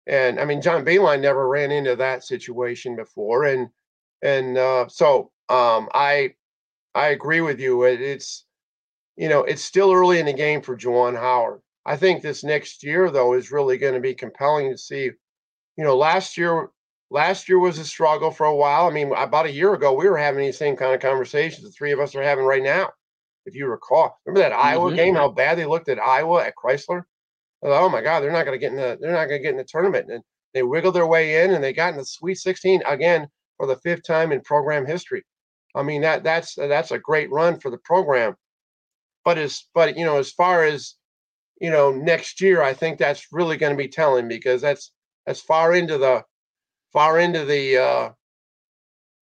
[0.08, 3.68] and I mean John Beilein never ran into that situation before, and
[4.22, 6.34] and uh, so um, I
[6.94, 7.84] I agree with you.
[7.84, 8.44] It, it's
[9.16, 11.60] you know it's still early in the game for Juwan Howard.
[11.84, 15.10] I think this next year though is really going to be compelling to see.
[15.76, 16.70] You know, last year
[17.10, 18.86] last year was a struggle for a while.
[18.86, 21.70] I mean, about a year ago, we were having these same kind of conversations the
[21.70, 22.90] three of us are having right now,
[23.46, 24.18] if you recall.
[24.24, 24.66] Remember that mm-hmm.
[24.66, 25.14] Iowa game?
[25.14, 27.02] How bad they looked at Iowa at Crisler?
[27.62, 29.42] Thought, oh my God, they're not going to get in the they're not going to
[29.42, 30.22] get in the tournament, and
[30.54, 33.76] they wiggled their way in, and they got in the Sweet 16 again for the
[33.76, 35.24] fifth time in program history.
[35.74, 38.36] I mean that that's that's a great run for the program.
[39.24, 40.94] But as but you know as far as
[41.60, 44.92] you know next year, I think that's really going to be telling because that's
[45.26, 46.24] as far into the
[46.92, 48.10] far into the uh,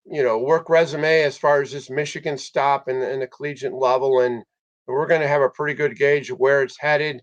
[0.05, 4.21] you know work resume as far as this Michigan stop and, and the collegiate level,
[4.21, 4.43] and
[4.87, 7.21] we're going to have a pretty good gauge of where it's headed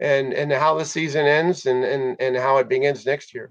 [0.00, 3.50] and and how the season ends and and, and how it begins next year.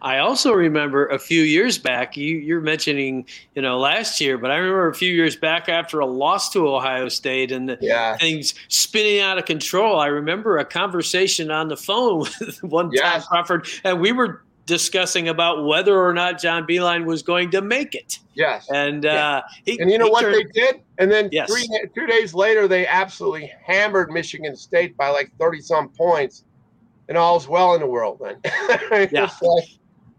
[0.00, 4.50] I also remember a few years back, you, you're mentioning, you know, last year, but
[4.50, 8.16] I remember a few years back after a loss to Ohio State and the yeah.
[8.16, 9.98] things spinning out of control.
[9.98, 13.24] I remember a conversation on the phone with one yes.
[13.26, 17.62] Tom Crawford, and we were discussing about whether or not John Beilein was going to
[17.62, 18.18] make it.
[18.34, 18.68] Yes.
[18.70, 20.82] And uh, he, and you know what turned, they did?
[20.98, 21.50] And then yes.
[21.50, 26.44] three two days later, they absolutely hammered Michigan State by like thirty some points,
[27.08, 28.20] and all's well in the world.
[28.22, 28.38] Then,
[29.12, 29.30] yeah.
[29.40, 29.68] like,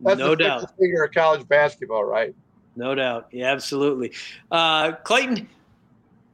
[0.01, 0.77] that's no the doubt.
[0.79, 2.33] Figure of college basketball, right?
[2.75, 3.27] No doubt.
[3.31, 4.13] Yeah, absolutely.
[4.51, 5.49] Uh, Clayton,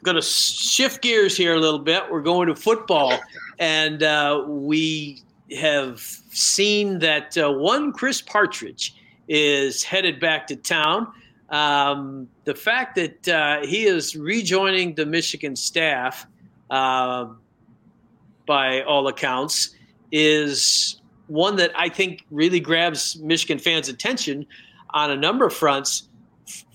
[0.03, 2.03] going to shift gears here a little bit.
[2.11, 3.17] We're going to football,
[3.59, 5.23] and uh, we
[5.55, 8.95] have seen that uh, one Chris Partridge
[9.27, 11.07] is headed back to town.
[11.49, 16.25] Um, the fact that uh, he is rejoining the Michigan staff,
[16.69, 17.27] uh,
[18.45, 19.75] by all accounts,
[20.11, 24.45] is one that I think really grabs Michigan fans' attention
[24.91, 26.09] on a number of fronts,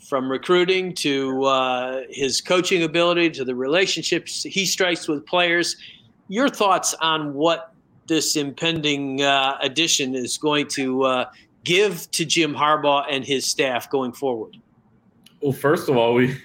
[0.08, 5.76] from recruiting to uh, his coaching ability to the relationships he strikes with players.
[6.28, 7.74] Your thoughts on what
[8.08, 11.30] this impending uh, addition is going to uh,
[11.64, 14.56] give to Jim Harbaugh and his staff going forward?
[15.40, 16.36] Well, first of all, we,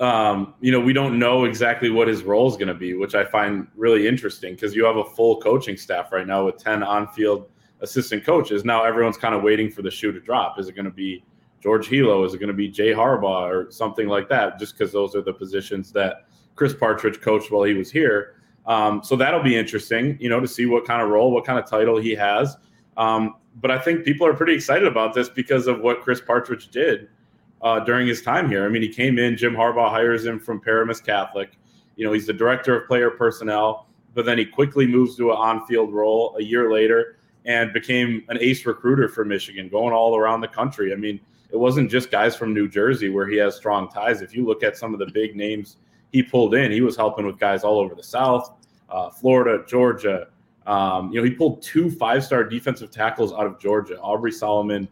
[0.00, 3.14] um, you know, we don't know exactly what his role is going to be, which
[3.14, 6.82] I find really interesting because you have a full coaching staff right now with 10
[6.82, 7.48] on field
[7.80, 8.64] assistant coaches.
[8.64, 10.58] Now everyone's kind of waiting for the shoe to drop.
[10.58, 11.24] Is it going to be
[11.62, 12.26] George Helow?
[12.26, 14.58] Is it going to be Jay Harbaugh or something like that?
[14.58, 18.36] Just because those are the positions that Chris Partridge coached while he was here.
[18.66, 21.58] Um, so that'll be interesting, you know, to see what kind of role, what kind
[21.58, 22.56] of title he has.
[22.96, 26.68] Um, but I think people are pretty excited about this because of what Chris Partridge
[26.68, 27.08] did
[27.62, 28.64] uh, during his time here.
[28.64, 31.58] I mean, he came in, Jim Harbaugh hires him from Paramus Catholic.
[31.96, 35.36] You know, he's the director of player personnel, but then he quickly moves to an
[35.36, 40.16] on field role a year later and became an ace recruiter for Michigan, going all
[40.16, 40.92] around the country.
[40.92, 44.22] I mean, it wasn't just guys from New Jersey where he has strong ties.
[44.22, 45.76] If you look at some of the big names
[46.14, 46.70] he pulled in.
[46.70, 48.52] He was helping with guys all over the South,
[48.88, 50.28] uh, Florida, Georgia.
[50.64, 54.88] Um, you know, he pulled two five-star defensive tackles out of Georgia, Aubrey Solomon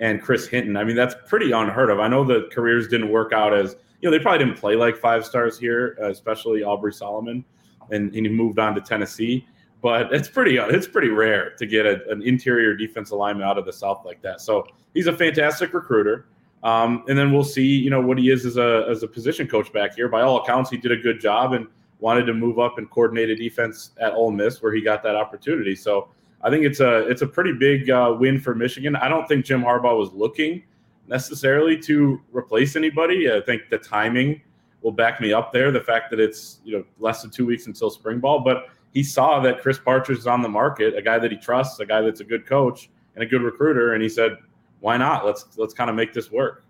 [0.00, 0.76] and Chris Hinton.
[0.76, 1.98] I mean, that's pretty unheard of.
[1.98, 4.98] I know the careers didn't work out as you know they probably didn't play like
[4.98, 7.42] five stars here, especially Aubrey Solomon,
[7.90, 9.46] and, and he moved on to Tennessee.
[9.80, 13.64] But it's pretty it's pretty rare to get a, an interior defensive lineman out of
[13.64, 14.42] the South like that.
[14.42, 16.26] So he's a fantastic recruiter.
[16.66, 19.46] Um, and then we'll see, you know, what he is as a as a position
[19.46, 20.08] coach back here.
[20.08, 21.68] By all accounts, he did a good job and
[22.00, 25.14] wanted to move up and coordinate a defense at Ole Miss, where he got that
[25.14, 25.76] opportunity.
[25.76, 26.08] So
[26.42, 28.96] I think it's a it's a pretty big uh, win for Michigan.
[28.96, 30.64] I don't think Jim Harbaugh was looking
[31.06, 33.32] necessarily to replace anybody.
[33.32, 34.42] I think the timing
[34.82, 35.70] will back me up there.
[35.70, 39.04] The fact that it's you know less than two weeks until spring ball, but he
[39.04, 42.00] saw that Chris Partridge is on the market, a guy that he trusts, a guy
[42.00, 44.38] that's a good coach and a good recruiter, and he said,
[44.86, 45.26] why not?
[45.26, 46.62] Let's let's kind of make this work.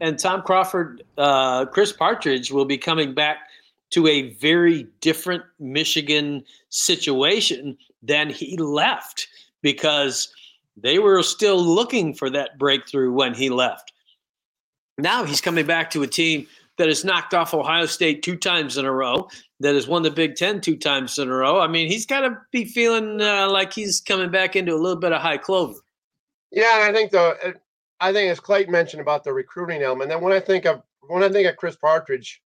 [0.00, 3.38] And Tom Crawford, uh, Chris Partridge will be coming back
[3.90, 9.26] to a very different Michigan situation than he left
[9.62, 10.32] because
[10.76, 13.92] they were still looking for that breakthrough when he left.
[14.96, 16.46] Now he's coming back to a team
[16.78, 19.28] that has knocked off Ohio State two times in a row,
[19.58, 21.58] that has won the Big Ten two times in a row.
[21.60, 25.00] I mean, he's got to be feeling uh, like he's coming back into a little
[25.00, 25.80] bit of high clover.
[26.54, 27.52] Yeah, and I think the uh,
[28.00, 30.10] I think as Clayton mentioned about the recruiting element.
[30.10, 32.42] Then when I think of when I think of Chris Partridge,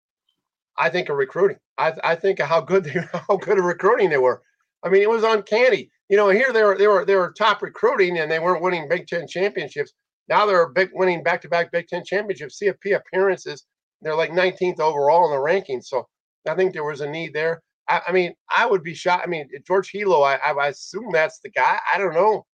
[0.78, 1.58] I think of recruiting.
[1.78, 2.92] I I think of how good they
[3.28, 4.42] how good of recruiting they were.
[4.84, 5.90] I mean, it was uncanny.
[6.10, 8.88] you know, here they were they were they were top recruiting and they weren't winning
[8.88, 9.94] Big Ten championships.
[10.28, 13.66] Now they're big winning back to back Big Ten championships, CFP appearances.
[14.02, 15.86] They're like 19th overall in the rankings.
[15.86, 16.08] So
[16.48, 17.62] I think there was a need there.
[17.88, 19.24] I, I mean, I would be shocked.
[19.26, 21.80] I mean, George Helow, I, I assume that's the guy.
[21.92, 22.46] I don't know.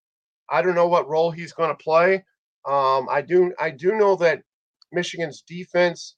[0.50, 2.24] I don't know what role he's going to play.
[2.66, 4.42] Um, I do I do know that
[4.92, 6.16] Michigan's defense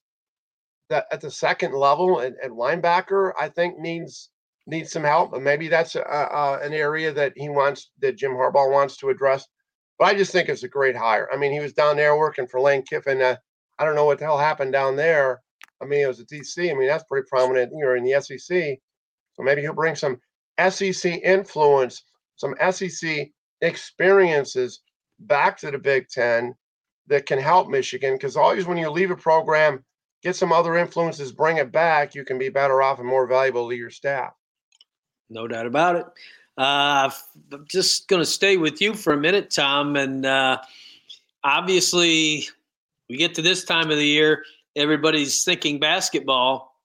[0.89, 4.29] that at the second level and, and linebacker, I think needs
[4.65, 5.33] needs some help.
[5.33, 9.45] And maybe that's a, an area that he wants that Jim Harbaugh wants to address.
[9.97, 11.27] But I just think it's a great hire.
[11.33, 13.21] I mean, he was down there working for Lane Kiffin.
[13.21, 13.37] Uh,
[13.79, 15.41] I don't know what the hell happened down there.
[15.81, 16.69] I mean, it was a DC.
[16.69, 17.71] I mean, that's pretty prominent.
[17.75, 18.77] You're in the SEC,
[19.33, 20.19] so maybe he'll bring some
[20.69, 22.03] SEC influence,
[22.35, 23.29] some SEC
[23.61, 24.81] experiences
[25.19, 26.55] back to the Big Ten
[27.07, 28.13] that can help Michigan.
[28.13, 29.83] Because always when you leave a program,
[30.21, 33.69] get some other influences, bring it back, you can be better off and more valuable
[33.69, 34.33] to your staff.
[35.29, 36.05] No doubt about it.
[36.57, 37.09] Uh,
[37.53, 39.95] I'm just going to stay with you for a minute, Tom.
[39.95, 40.57] And uh,
[41.43, 42.47] obviously,
[43.09, 44.43] we get to this time of the year,
[44.75, 46.75] everybody's thinking basketball.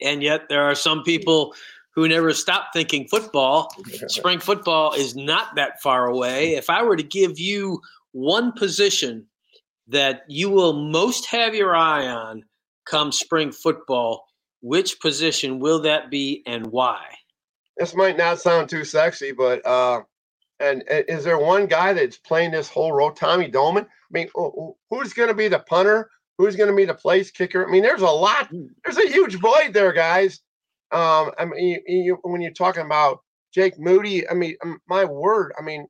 [0.00, 1.54] And yet, there are some people
[1.94, 3.74] who never stopped thinking football.
[4.08, 6.54] Spring football is not that far away.
[6.54, 7.80] If I were to give you
[8.12, 9.26] one position
[9.88, 12.42] that you will most have your eye on
[12.86, 14.24] come spring football,
[14.60, 17.02] which position will that be and why?
[17.76, 20.02] This might not sound too sexy, but uh,
[20.60, 23.10] and, is there one guy that's playing this whole role?
[23.10, 23.84] Tommy Doman.
[23.84, 24.28] I mean,
[24.90, 26.10] who's going to be the punter?
[26.38, 27.66] Who's going to be the place kicker?
[27.66, 28.48] I mean, there's a lot.
[28.84, 30.40] There's a huge void there, guys.
[30.92, 33.20] Um, I mean, you, you, when you're talking about
[33.52, 35.52] Jake Moody, I mean, um, my word.
[35.58, 35.86] I mean,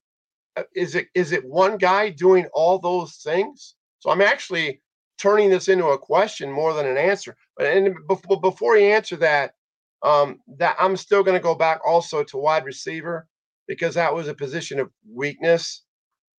[0.57, 3.75] uh, is it is it one guy doing all those things?
[4.01, 4.81] So I'm actually
[5.19, 7.37] turning this into a question more than an answer.
[7.57, 9.55] But and before before you answer that,
[10.03, 13.27] um, that I'm still going to go back also to wide receiver
[13.67, 15.83] because that was a position of weakness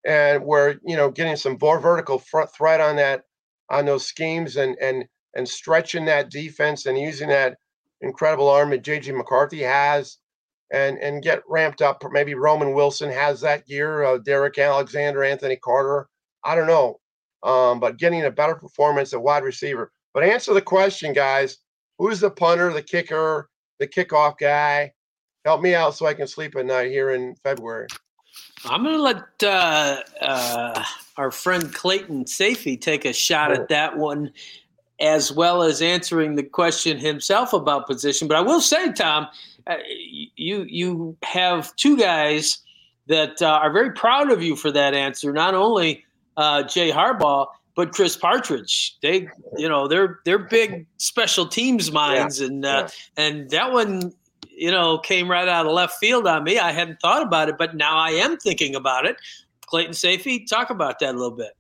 [0.05, 3.23] and where you know getting some more vertical front threat on that
[3.69, 7.57] on those schemes and and and stretching that defense and using that
[8.05, 10.17] incredible arm that JJ McCarthy has
[10.71, 12.03] and and get ramped up.
[12.11, 16.07] Maybe Roman Wilson has that year uh, Derrick Alexander Anthony Carter.
[16.43, 16.99] I don't know.
[17.43, 19.91] Um, but getting a better performance at wide receiver.
[20.13, 21.57] But answer the question guys.
[21.97, 23.49] Who's the punter the kicker
[23.79, 24.93] the kickoff guy?
[25.45, 27.87] Help me out so I can sleep at night here in February.
[28.65, 30.83] I'm going to let uh, uh,
[31.17, 34.31] our friend Clayton Sayfie take a shot at that one,
[34.99, 38.27] as well as answering the question himself about position.
[38.27, 39.27] But I will say, Tom,
[39.67, 39.75] uh,
[40.35, 42.59] you you have two guys
[43.07, 45.31] that uh, are very proud of you for that answer.
[45.33, 46.03] Not only
[46.37, 48.97] uh, Jay Harbaugh, but Chris Partridge.
[49.01, 49.27] They,
[49.57, 53.23] you know, they're they're big special teams minds, yeah, and uh, yeah.
[53.23, 54.13] and that one
[54.55, 56.57] you know, came right out of left field on me.
[56.57, 59.17] I hadn't thought about it, but now I am thinking about it.
[59.67, 61.55] Clayton Sayfie, talk about that a little bit.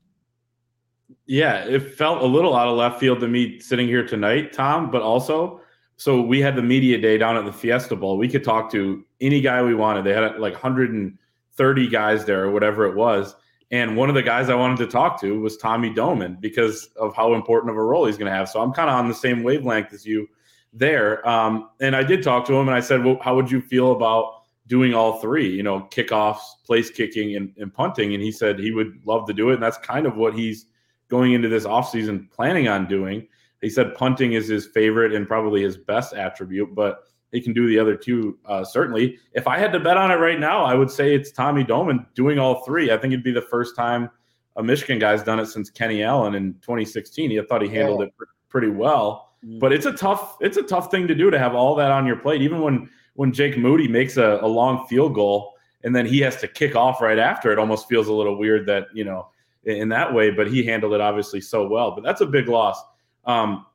[1.27, 4.91] Yeah, it felt a little out of left field to me sitting here tonight, Tom,
[4.91, 5.61] but also,
[5.97, 8.17] so we had the media day down at the Fiesta Bowl.
[8.17, 10.03] We could talk to any guy we wanted.
[10.03, 13.35] They had like 130 guys there or whatever it was.
[13.71, 17.15] And one of the guys I wanted to talk to was Tommy Doman because of
[17.15, 18.47] how important of a role he's going to have.
[18.47, 20.27] So I'm kind of on the same wavelength as you
[20.71, 21.27] there.
[21.27, 23.93] Um, and I did talk to him and I said, well, how would you feel
[23.93, 28.13] about doing all three, you know, kickoffs, place kicking, and, and punting?
[28.13, 29.55] And he said he would love to do it.
[29.55, 30.67] And that's kind of what he's
[31.09, 33.27] going into this offseason planning on doing.
[33.61, 37.67] He said punting is his favorite and probably his best attribute, but he can do
[37.67, 39.17] the other two uh, certainly.
[39.33, 42.05] If I had to bet on it right now, I would say it's Tommy Doman
[42.15, 42.91] doing all three.
[42.91, 44.09] I think it'd be the first time
[44.55, 47.31] a Michigan guy's done it since Kenny Allen in 2016.
[47.31, 48.05] He thought he handled yeah.
[48.05, 48.13] it
[48.49, 49.33] pretty well.
[49.45, 49.59] Mm.
[49.59, 52.05] But it's a tough it's a tough thing to do to have all that on
[52.05, 52.41] your plate.
[52.41, 55.53] Even when when Jake Moody makes a, a long field goal
[55.83, 58.65] and then he has to kick off right after, it almost feels a little weird
[58.67, 59.29] that you know
[59.65, 60.31] in that way.
[60.31, 61.91] But he handled it obviously so well.
[61.91, 62.81] But that's a big loss.
[63.25, 63.65] Um,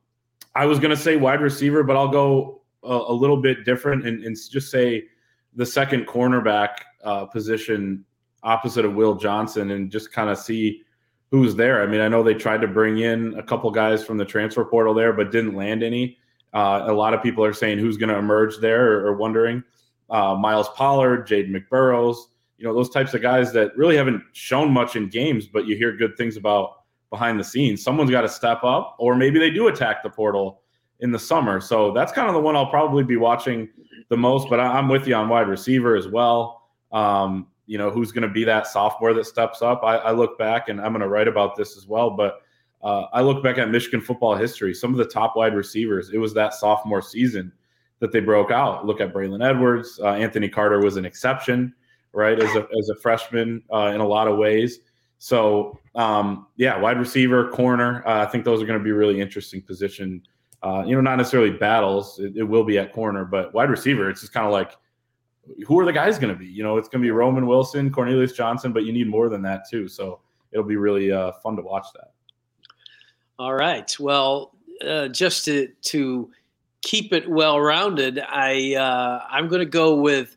[0.55, 4.07] I was going to say wide receiver, but I'll go a, a little bit different
[4.07, 5.05] and, and, just say
[5.55, 6.69] the second cornerback
[7.05, 8.05] uh, position
[8.43, 10.83] opposite of Will Johnson and just kind of see
[11.31, 11.83] who's there.
[11.83, 14.65] I mean, I know they tried to bring in a couple guys from the transfer
[14.65, 16.17] portal there, but didn't land any.
[16.53, 19.63] Uh, a lot of people are saying who's going to emerge there or, or wondering.
[20.09, 22.17] Uh, Myles Pollard, Ja'Den McBurrows,
[22.61, 25.77] you know, those types of guys that really haven't shown much in games, but you
[25.77, 27.83] hear good things about behind the scenes.
[27.83, 30.61] Someone's got to step up, or maybe they do attack the portal
[31.01, 31.59] in the summer.
[31.59, 33.67] So that's kind of the one I'll probably be watching
[34.11, 34.51] the most.
[34.51, 36.69] But I, am with you on wide receiver as well.
[36.93, 39.81] Um, you know who's going to be that sophomore that steps up.
[39.83, 42.43] I, I look back and I'm going to write about this as well, but
[42.83, 44.75] uh, I look back at Michigan football history.
[44.75, 47.53] Some of the top wide receivers, it was that sophomore season
[48.01, 48.85] that they broke out.
[48.85, 49.99] Look at Braylon Edwards.
[50.03, 51.75] Uh, Anthony Carter was an exception.
[52.13, 54.81] Right, as a as a freshman uh, in a lot of ways.
[55.19, 58.03] So um, yeah, wide receiver, corner.
[58.07, 60.23] Uh, I think those are going to be really interesting position.
[60.63, 62.19] Uh, you know, not necessarily battles.
[62.19, 64.11] It, it, will be at corner, but wide receiver.
[64.11, 64.77] It's just kind of like
[65.67, 66.47] who are the guys going to be?
[66.47, 69.43] You know, it's going to be Roman Wilson, Cornelius Johnson, but you need more than
[69.43, 69.89] that too.
[69.89, 70.21] So
[70.53, 72.13] it'll be really uh, fun to watch that.
[73.39, 73.95] All right.
[73.99, 74.53] Well,
[74.87, 76.31] uh, just to to
[76.83, 80.37] keep it well rounded, I uh, I'm going to go with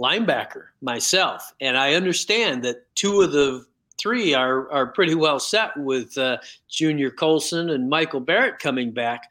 [0.00, 3.64] linebacker myself, and I understand that two of the
[3.98, 6.38] three are are pretty well set with uh,
[6.68, 9.22] Junior Colson and Michael Barrett coming back,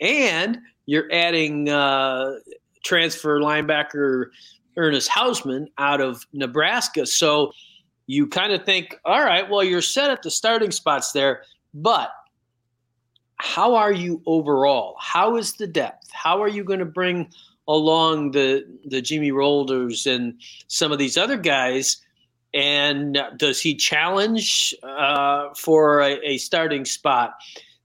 [0.00, 2.34] and you're adding uh,
[2.84, 4.26] transfer linebacker
[4.76, 7.06] Ernest Hausmann out of Nebraska.
[7.06, 7.52] So
[8.06, 11.42] you kind of think, all right, well, you're set at the starting spots there,
[11.74, 12.10] but
[13.36, 14.96] how are you overall?
[14.98, 16.08] How is the depth?
[16.12, 17.30] How are you going to bring
[17.68, 21.96] along the the Jimmy Rolders and some of these other guys?
[22.52, 27.34] And does he challenge uh, for a, a starting spot?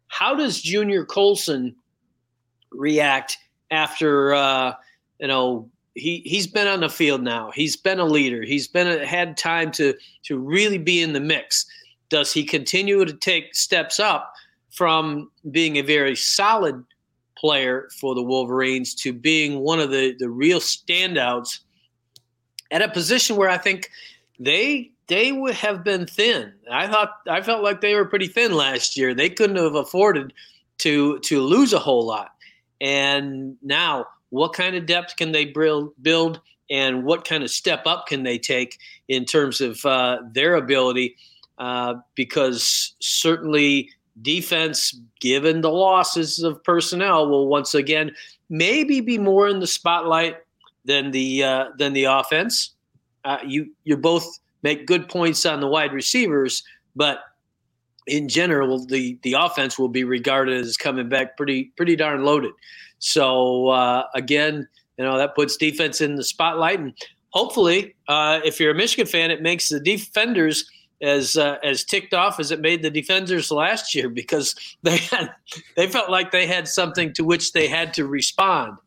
[0.08, 1.76] How does Junior Colson
[2.72, 3.38] react
[3.72, 4.74] after uh,
[5.20, 7.52] you know he he's been on the field now.
[7.54, 8.44] He's been a leader.
[8.44, 11.66] He's been a, had time to to really be in the mix.
[12.10, 14.34] Does he continue to take steps up
[14.72, 16.84] from being a very solid
[17.46, 21.60] player for the Wolverines to being one of the the real standouts
[22.72, 23.92] at a position where I think
[24.40, 26.54] they they would have been thin.
[26.72, 29.14] I thought I felt like they were pretty thin last year.
[29.14, 30.34] They couldn't have afforded
[30.80, 32.32] to to lose a whole lot.
[32.82, 36.42] And now what kind of depth can they build
[36.72, 41.16] and what kind of step up can they take in terms of uh, their ability
[41.60, 43.92] uh, because certainly
[44.22, 48.12] defense given the losses of personnel will once again
[48.50, 50.38] maybe be more in the spotlight
[50.86, 52.72] than the uh, than the offense.
[53.24, 56.64] Uh, you you both make good points on the wide receivers
[56.96, 57.20] but
[58.08, 62.52] in general the the offense will be regarded as coming back pretty pretty darn loaded.
[63.00, 66.94] So uh, again, you know that puts defense in the spotlight, and
[67.32, 70.70] hopefully, uh, if you're a Michigan fan, it makes the defenders
[71.02, 75.32] as uh, as ticked off as it made the defenders last year because they had
[75.76, 78.78] they felt like they had something to which they had to respond.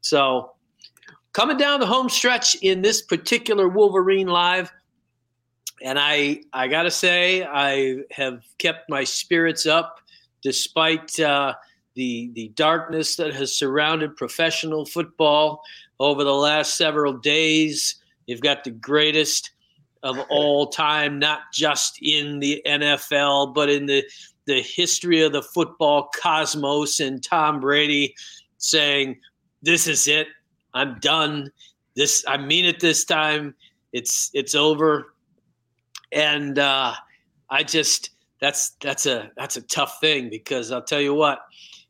[0.00, 0.52] So
[1.36, 4.72] coming down the home stretch in this particular Wolverine live.
[5.82, 10.00] And I, I gotta say, I have kept my spirits up
[10.42, 11.52] despite uh,
[11.94, 15.62] the the darkness that has surrounded professional football
[16.00, 17.96] over the last several days.
[18.26, 19.50] You've got the greatest
[20.02, 24.04] of all time, not just in the NFL, but in the
[24.46, 28.14] the history of the football cosmos and Tom Brady
[28.58, 29.20] saying,
[29.62, 30.28] This is it.
[30.74, 31.50] I'm done.
[31.94, 33.54] This I mean it this time.
[33.92, 35.14] It's it's over.
[36.12, 36.94] And uh,
[37.50, 41.40] I just that's that's a that's a tough thing because I'll tell you what,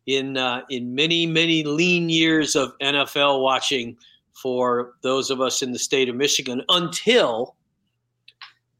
[0.06, 3.96] in uh, in many many lean years of NFL watching
[4.34, 7.55] for those of us in the state of Michigan until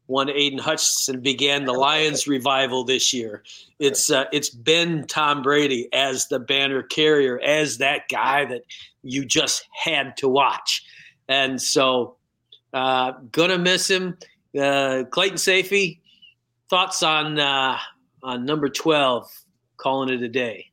[0.07, 3.43] one Aidan Hutchinson began the Lions revival this year.
[3.79, 8.63] It's uh, it's been Tom Brady as the banner carrier, as that guy that
[9.03, 10.83] you just had to watch,
[11.27, 12.15] and so
[12.73, 14.17] uh, gonna miss him.
[14.59, 15.99] Uh, Clayton Sayfie,
[16.69, 17.77] thoughts on uh,
[18.23, 19.29] on number twelve,
[19.75, 20.65] calling it a day.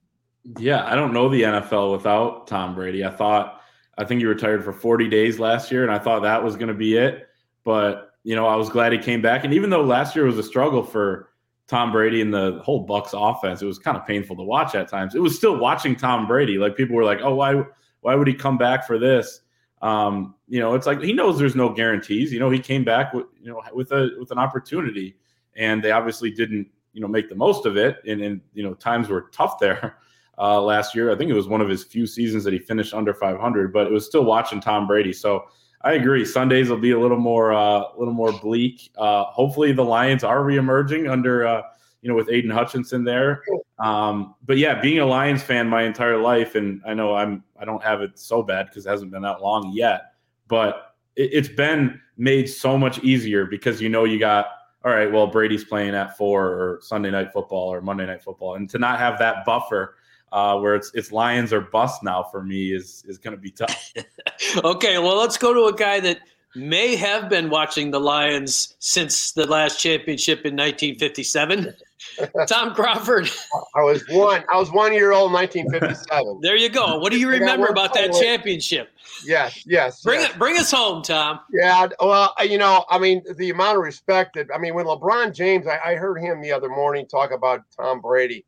[0.59, 3.05] Yeah, I don't know the NFL without Tom Brady.
[3.05, 3.63] I thought
[3.97, 6.69] I think he retired for 40 days last year, and I thought that was going
[6.69, 7.29] to be it.
[7.65, 9.45] But you know, I was glad he came back.
[9.45, 11.29] And even though last year was a struggle for
[11.69, 14.89] Tom Brady and the whole Bucs offense, it was kind of painful to watch at
[14.89, 15.15] times.
[15.15, 16.59] It was still watching Tom Brady.
[16.59, 17.63] Like people were like, "Oh, why
[18.01, 19.41] why would he come back for this?"
[19.83, 22.33] Um, you know, it's like he knows there's no guarantees.
[22.33, 25.17] You know, he came back with you know with a with an opportunity,
[25.57, 27.99] and they obviously didn't you know make the most of it.
[28.09, 29.99] And, and you know, times were tough there
[30.39, 31.13] uh, last year.
[31.13, 33.87] I think it was one of his few seasons that he finished under 500, but
[33.87, 35.13] it was still watching Tom Brady.
[35.13, 35.45] So
[35.85, 36.25] I agree.
[36.25, 38.91] Sundays will be a little more uh, a little more bleak.
[38.97, 41.63] Uh, hopefully, the Lions are reemerging under uh,
[42.01, 43.43] you know with Aidan Hutchinson there.
[43.79, 47.67] Um, but yeah, being a Lions fan my entire life, and I know I'm I
[47.67, 50.15] don't have it so bad because it hasn't been that long yet,
[50.49, 54.47] but it, it's been made so much easier because you know you got
[54.87, 55.13] all right.
[55.13, 58.79] Well, Brady's playing at four or Sunday night football or Monday night football, and to
[58.79, 59.97] not have that buffer
[60.35, 63.53] uh, where it's it's Lions or bust now for me is is going to be
[63.53, 63.93] tough.
[64.65, 66.19] okay, well, let's go to a guy that
[66.57, 71.75] may have been watching the Lions since the last championship in 1957.
[72.49, 73.31] Tom Crawford.
[73.77, 74.45] I was one.
[74.53, 76.41] I was one year old, 1957.
[76.43, 76.99] there you go.
[76.99, 78.91] What do you remember about that championship?
[79.25, 80.03] Yes, yes.
[80.03, 80.31] Bring yes.
[80.31, 80.39] it.
[80.39, 81.39] Bring us home, Tom.
[81.53, 81.89] Yeah.
[82.01, 85.69] Well, you know, I mean, the amount of respect that I mean, when LeBron James,
[85.69, 88.45] I, I heard him the other morning talk about Tom Brady.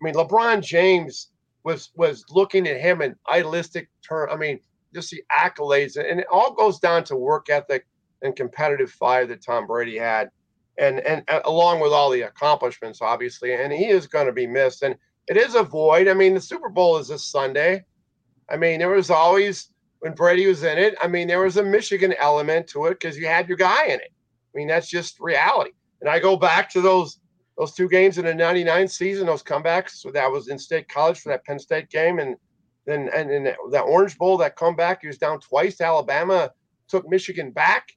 [0.00, 1.30] I mean, LeBron James
[1.64, 4.30] was was looking at him in idealistic term.
[4.30, 4.60] I mean,
[4.94, 7.86] just the accolades, and it all goes down to work ethic
[8.22, 10.30] and competitive fire that Tom Brady had
[10.78, 14.82] and and along with all the accomplishments, obviously, and he is going to be missed.
[14.82, 14.94] And
[15.26, 16.08] it is a void.
[16.08, 17.84] I mean, the Super Bowl is this Sunday.
[18.48, 19.70] I mean, there was always
[20.00, 20.94] when Brady was in it.
[21.02, 24.00] I mean, there was a Michigan element to it because you had your guy in
[24.00, 24.12] it.
[24.12, 25.72] I mean, that's just reality.
[26.00, 27.18] And I go back to those
[27.58, 29.90] those two games in the '99 season, those comebacks.
[29.90, 32.36] So that was in State College for that Penn State game, and
[32.86, 36.50] then and in that Orange Bowl, that comeback, he was down twice Alabama,
[36.88, 37.88] took Michigan back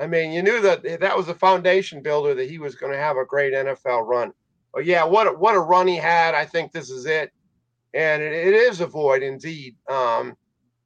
[0.00, 2.98] I mean, you knew that that was a foundation builder that he was going to
[2.98, 4.32] have a great NFL run.
[4.72, 6.34] But yeah, what a, what a run he had!
[6.34, 7.30] I think this is it,
[7.92, 9.76] and it, it is a void indeed.
[9.90, 10.36] Um,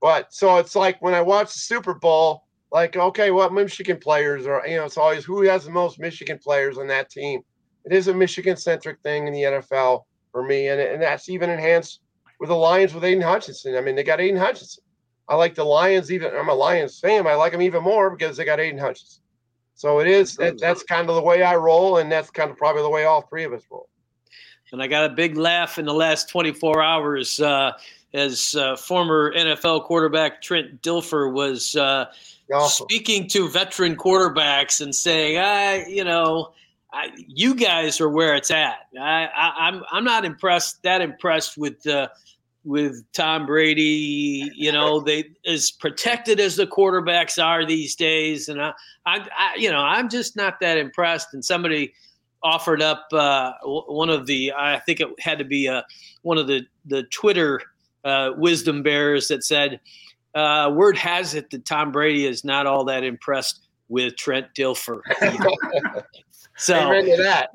[0.01, 4.49] but so it's like when I watch the Super Bowl, like okay, what Michigan players
[4.49, 4.67] are?
[4.67, 7.43] You know, it's always who has the most Michigan players on that team.
[7.85, 11.51] It is a Michigan centric thing in the NFL for me, and and that's even
[11.51, 12.01] enhanced
[12.41, 13.77] with the Lions with Aidan Hutchinson.
[13.77, 14.83] I mean, they got Aidan Hutchinson.
[15.29, 16.35] I like the Lions even.
[16.35, 17.27] I'm a Lions fan.
[17.27, 19.23] I like them even more because they got Aidan Hutchinson.
[19.75, 20.37] So it is.
[20.37, 23.05] That, that's kind of the way I roll, and that's kind of probably the way
[23.05, 23.89] all three of us roll.
[24.73, 27.73] And I got a big laugh in the last 24 hours uh,
[28.13, 32.07] as uh, former NFL quarterback Trent Dilfer was uh,
[32.53, 32.85] awesome.
[32.85, 36.53] speaking to veteran quarterbacks and saying, "I, you know."
[36.95, 38.87] I, you guys are where it's at.
[38.99, 42.09] I, I, am I'm, I'm not impressed that impressed with uh,
[42.65, 48.61] with Tom Brady, you know, they as protected as the quarterbacks are these days, and
[48.63, 48.73] I,
[49.05, 51.35] I, I you know, I'm just not that impressed.
[51.35, 51.93] And somebody
[52.43, 55.83] offered up uh, one of the, I think it had to be uh,
[56.23, 57.61] one of the the Twitter
[58.05, 59.81] uh, wisdom bearers that said,
[60.35, 65.01] uh, "Word has it that Tom Brady is not all that impressed with Trent Dilfer."
[66.57, 67.51] so, Amen to that.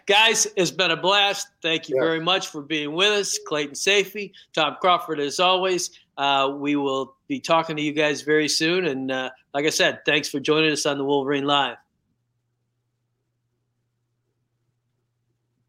[0.06, 1.48] Guys, it's been a blast.
[1.62, 2.02] Thank you yeah.
[2.02, 3.38] very much for being with us.
[3.46, 5.90] Clayton Sayfie, Tom Crawford, as always.
[6.18, 8.86] Uh, we will be talking to you guys very soon.
[8.86, 11.76] And uh, like I said, thanks for joining us on the Wolverine Live.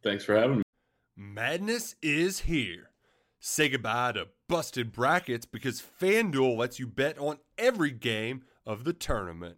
[0.04, 0.64] Thanks for having me.
[1.16, 2.90] Madness is here.
[3.40, 8.94] Say goodbye to busted brackets because FanDuel lets you bet on every game of the
[8.94, 9.58] tournament.